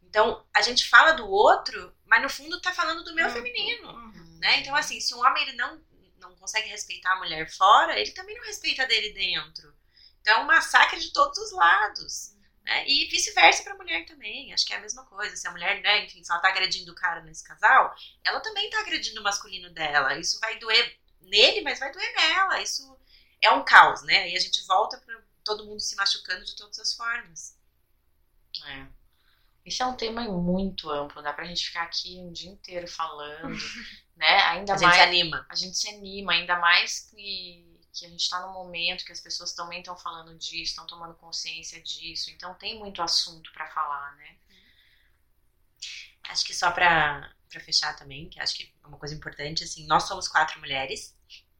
Então, 0.01 0.45
a 0.53 0.61
gente 0.61 0.87
fala 0.87 1.13
do 1.13 1.27
outro, 1.27 1.93
mas 2.05 2.21
no 2.21 2.29
fundo 2.29 2.61
tá 2.61 2.71
falando 2.71 3.03
do 3.03 3.15
meu 3.15 3.27
uhum, 3.27 3.33
feminino, 3.33 3.89
uhum. 3.89 4.37
né? 4.39 4.59
Então, 4.59 4.75
assim, 4.75 5.01
se 5.01 5.13
um 5.13 5.19
homem 5.19 5.43
ele 5.43 5.53
não, 5.53 5.81
não 6.19 6.35
consegue 6.35 6.69
respeitar 6.69 7.13
a 7.13 7.19
mulher 7.19 7.49
fora, 7.51 7.99
ele 7.99 8.11
também 8.11 8.37
não 8.37 8.45
respeita 8.45 8.83
a 8.83 8.85
dele 8.85 9.11
dentro. 9.11 9.75
Então 10.21 10.35
é 10.35 10.43
um 10.43 10.47
massacre 10.47 10.99
de 10.99 11.11
todos 11.11 11.37
os 11.37 11.51
lados. 11.51 12.35
Né? 12.63 12.87
E 12.87 13.05
vice-versa 13.05 13.63
para 13.63 13.73
a 13.73 13.77
mulher 13.77 14.05
também. 14.05 14.53
Acho 14.53 14.65
que 14.65 14.73
é 14.73 14.77
a 14.77 14.81
mesma 14.81 15.05
coisa. 15.05 15.35
Se 15.35 15.47
a 15.47 15.51
mulher, 15.51 15.81
né, 15.81 16.05
enfim, 16.05 16.23
se 16.23 16.31
ela 16.31 16.41
tá 16.41 16.49
agredindo 16.49 16.91
o 16.91 16.95
cara 16.95 17.21
nesse 17.21 17.43
casal, 17.43 17.93
ela 18.23 18.39
também 18.39 18.69
tá 18.69 18.79
agredindo 18.79 19.19
o 19.19 19.23
masculino 19.23 19.69
dela. 19.71 20.17
Isso 20.17 20.39
vai 20.39 20.57
doer 20.59 20.97
nele, 21.21 21.61
mas 21.61 21.79
vai 21.79 21.91
doer 21.91 22.13
nela. 22.15 22.61
Isso 22.61 22.97
é 23.41 23.51
um 23.51 23.63
caos, 23.63 24.03
né? 24.03 24.29
E 24.29 24.37
a 24.37 24.39
gente 24.39 24.65
volta 24.65 24.97
para 24.97 25.19
todo 25.43 25.65
mundo 25.65 25.79
se 25.79 25.95
machucando 25.95 26.45
de 26.45 26.55
todas 26.55 26.79
as 26.79 26.93
formas. 26.93 27.57
É. 28.67 28.85
Esse 29.65 29.81
é 29.81 29.85
um 29.85 29.95
tema 29.95 30.23
muito 30.23 30.89
amplo, 30.89 31.21
dá 31.21 31.33
pra 31.33 31.45
gente 31.45 31.65
ficar 31.65 31.83
aqui 31.83 32.17
um 32.19 32.31
dia 32.31 32.49
inteiro 32.49 32.87
falando, 32.87 33.55
né? 34.15 34.41
Ainda 34.43 34.73
a 34.73 34.79
mais. 34.79 34.83
A 34.83 34.87
gente 34.87 34.95
se 34.95 35.01
anima. 35.01 35.45
A 35.49 35.55
gente 35.55 35.77
se 35.77 35.89
anima, 35.89 36.33
ainda 36.33 36.59
mais 36.59 36.99
que 37.09 37.70
que 37.93 38.05
a 38.05 38.09
gente 38.09 38.21
está 38.21 38.39
num 38.45 38.53
momento 38.53 39.05
que 39.05 39.11
as 39.11 39.19
pessoas 39.19 39.53
também 39.53 39.79
estão 39.79 39.97
falando 39.97 40.37
disso, 40.37 40.71
estão 40.71 40.87
tomando 40.87 41.13
consciência 41.15 41.81
disso, 41.81 42.31
então 42.31 42.53
tem 42.55 42.79
muito 42.79 43.01
assunto 43.01 43.51
para 43.51 43.67
falar, 43.67 44.15
né? 44.15 44.37
Acho 46.23 46.45
que 46.45 46.53
só 46.53 46.71
para 46.71 47.33
fechar 47.59 47.95
também, 47.95 48.29
que 48.29 48.39
acho 48.39 48.55
que 48.55 48.73
é 48.83 48.87
uma 48.87 48.97
coisa 48.97 49.13
importante, 49.13 49.63
assim, 49.63 49.85
nós 49.87 50.03
somos 50.03 50.27
quatro 50.27 50.59
mulheres, 50.59 51.17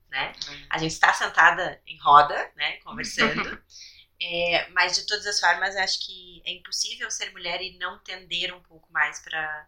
né? 0.10 0.34
Hum. 0.50 0.66
A 0.70 0.78
gente 0.78 0.92
está 0.92 1.14
sentada 1.14 1.82
em 1.86 1.98
roda, 2.00 2.52
né, 2.56 2.78
conversando. 2.78 3.62
é, 4.22 4.70
mas 4.70 4.96
de 4.96 5.06
todas 5.06 5.26
as 5.26 5.40
formas, 5.40 5.76
acho 5.76 6.06
que 6.06 6.42
é 6.46 6.54
impossível 6.54 7.12
ser 7.12 7.32
mulher 7.32 7.62
e 7.62 7.78
não 7.78 8.00
tender 8.00 8.54
um 8.56 8.62
pouco 8.62 8.92
mais 8.92 9.20
para 9.20 9.68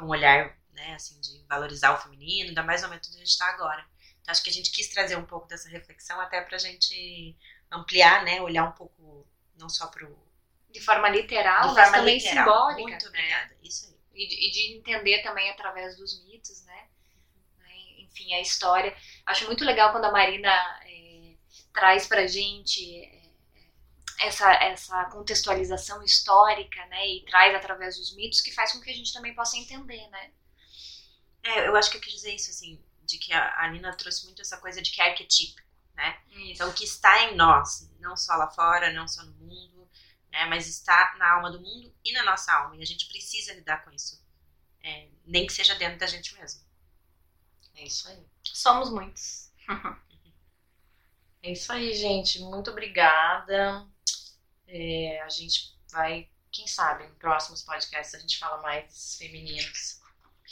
um 0.00 0.08
olhar, 0.08 0.56
né, 0.70 0.94
assim, 0.94 1.20
de 1.20 1.44
valorizar 1.46 1.92
o 1.92 2.00
feminino, 2.00 2.48
ainda 2.48 2.62
mais 2.62 2.80
no 2.80 2.88
momento 2.88 3.10
que 3.10 3.16
a 3.16 3.18
gente 3.18 3.28
está 3.28 3.46
agora. 3.50 3.91
Então, 4.22 4.32
acho 4.32 4.42
que 4.42 4.50
a 4.50 4.52
gente 4.52 4.70
quis 4.70 4.88
trazer 4.88 5.16
um 5.16 5.26
pouco 5.26 5.48
dessa 5.48 5.68
reflexão 5.68 6.20
até 6.20 6.40
para 6.40 6.56
a 6.56 6.60
gente 6.60 7.36
ampliar, 7.70 8.24
né? 8.24 8.40
Olhar 8.40 8.64
um 8.64 8.72
pouco, 8.72 9.26
não 9.58 9.68
só 9.68 9.88
para 9.88 10.06
o. 10.06 10.32
De 10.70 10.80
forma 10.80 11.08
literal, 11.08 11.68
de 11.68 11.74
forma 11.74 11.98
também 11.98 12.18
literal. 12.18 12.44
simbólica. 12.44 12.90
Muito 12.90 13.08
obrigada, 13.08 13.50
né? 13.50 13.56
isso 13.62 13.86
aí. 13.86 13.92
E 14.14 14.26
de, 14.26 14.46
e 14.46 14.50
de, 14.50 14.78
entender 14.78 15.22
também 15.22 15.50
através 15.50 15.96
dos 15.96 16.24
mitos, 16.24 16.64
né? 16.64 16.88
Enfim, 17.98 18.34
a 18.34 18.40
história. 18.40 18.94
Acho 19.26 19.46
muito 19.46 19.64
legal 19.64 19.90
quando 19.90 20.04
a 20.04 20.12
Marina 20.12 20.50
é, 20.86 21.34
traz 21.72 22.06
pra 22.06 22.26
gente 22.26 23.04
é, 23.04 23.22
essa, 24.20 24.52
essa 24.52 25.04
contextualização 25.06 26.02
histórica, 26.02 26.84
né? 26.86 27.08
E 27.08 27.24
traz 27.24 27.54
através 27.54 27.96
dos 27.96 28.14
mitos 28.14 28.40
que 28.40 28.52
faz 28.52 28.72
com 28.72 28.80
que 28.80 28.90
a 28.90 28.94
gente 28.94 29.12
também 29.12 29.34
possa 29.34 29.56
entender, 29.56 30.06
né? 30.08 30.30
É, 31.42 31.66
eu 31.66 31.74
acho 31.74 31.90
que 31.90 31.96
eu 31.96 32.00
quis 32.00 32.12
dizer 32.12 32.34
isso, 32.34 32.50
assim, 32.50 32.80
de 33.04 33.18
que 33.18 33.32
a, 33.32 33.68
Nina 33.70 33.94
trouxe 33.96 34.24
muito 34.24 34.42
essa 34.42 34.56
coisa 34.58 34.80
de 34.80 34.90
que 34.90 35.00
é 35.00 35.10
arquetípico, 35.10 35.66
né? 35.94 36.20
Isso. 36.30 36.52
Então, 36.52 36.72
que 36.72 36.84
está 36.84 37.24
em 37.24 37.36
nós, 37.36 37.90
não 38.00 38.16
só 38.16 38.34
lá 38.34 38.48
fora, 38.50 38.92
não 38.92 39.06
só 39.06 39.22
no 39.24 39.32
mundo, 39.32 39.88
né? 40.30 40.46
Mas 40.46 40.66
está 40.68 41.14
na 41.18 41.34
alma 41.34 41.50
do 41.50 41.60
mundo 41.60 41.94
e 42.04 42.12
na 42.12 42.24
nossa 42.24 42.52
alma. 42.52 42.76
E 42.76 42.82
a 42.82 42.86
gente 42.86 43.06
precisa 43.08 43.54
lidar 43.54 43.84
com 43.84 43.90
isso. 43.90 44.22
É, 44.82 45.08
nem 45.24 45.46
que 45.46 45.52
seja 45.52 45.74
dentro 45.74 45.98
da 45.98 46.06
gente 46.06 46.34
mesmo. 46.34 46.62
É 47.74 47.84
isso 47.84 48.08
aí. 48.08 48.26
Somos 48.42 48.90
muitos. 48.90 49.52
é 51.42 51.52
isso 51.52 51.72
aí, 51.72 51.94
gente. 51.94 52.40
Muito 52.40 52.70
obrigada. 52.70 53.86
É, 54.66 55.20
a 55.22 55.28
gente 55.28 55.78
vai, 55.90 56.28
quem 56.50 56.66
sabe, 56.66 57.04
em 57.04 57.14
próximos 57.14 57.62
podcasts 57.62 58.14
a 58.14 58.18
gente 58.18 58.38
fala 58.38 58.60
mais 58.62 59.16
femininos 59.16 60.01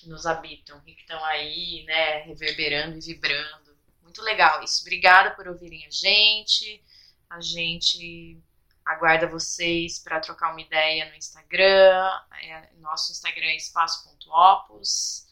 que 0.00 0.08
nos 0.08 0.26
habitam 0.26 0.80
e 0.86 0.94
que 0.94 1.02
estão 1.02 1.22
aí, 1.26 1.84
né, 1.84 2.22
reverberando 2.22 2.96
e 2.96 3.00
vibrando. 3.00 3.76
Muito 4.02 4.22
legal 4.22 4.62
isso. 4.62 4.80
Obrigada 4.80 5.32
por 5.32 5.46
ouvirem 5.46 5.86
a 5.86 5.90
gente. 5.90 6.82
A 7.28 7.40
gente 7.40 8.38
aguarda 8.84 9.26
vocês 9.26 9.98
para 9.98 10.18
trocar 10.18 10.50
uma 10.50 10.60
ideia 10.60 11.08
no 11.08 11.14
Instagram. 11.14 12.10
É, 12.42 12.70
nosso 12.78 13.12
Instagram 13.12 13.46
é 13.46 13.56
espaço.opus. 13.56 15.28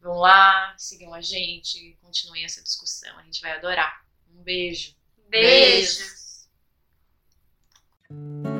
Vão 0.00 0.18
lá, 0.18 0.74
sigam 0.78 1.12
a 1.12 1.20
gente, 1.20 1.98
continuem 2.00 2.44
essa 2.44 2.62
discussão. 2.62 3.18
A 3.18 3.22
gente 3.22 3.40
vai 3.40 3.52
adorar. 3.52 4.06
Um 4.30 4.42
beijo. 4.42 4.94
Beijos. 5.28 6.48
Beijos. 8.08 8.53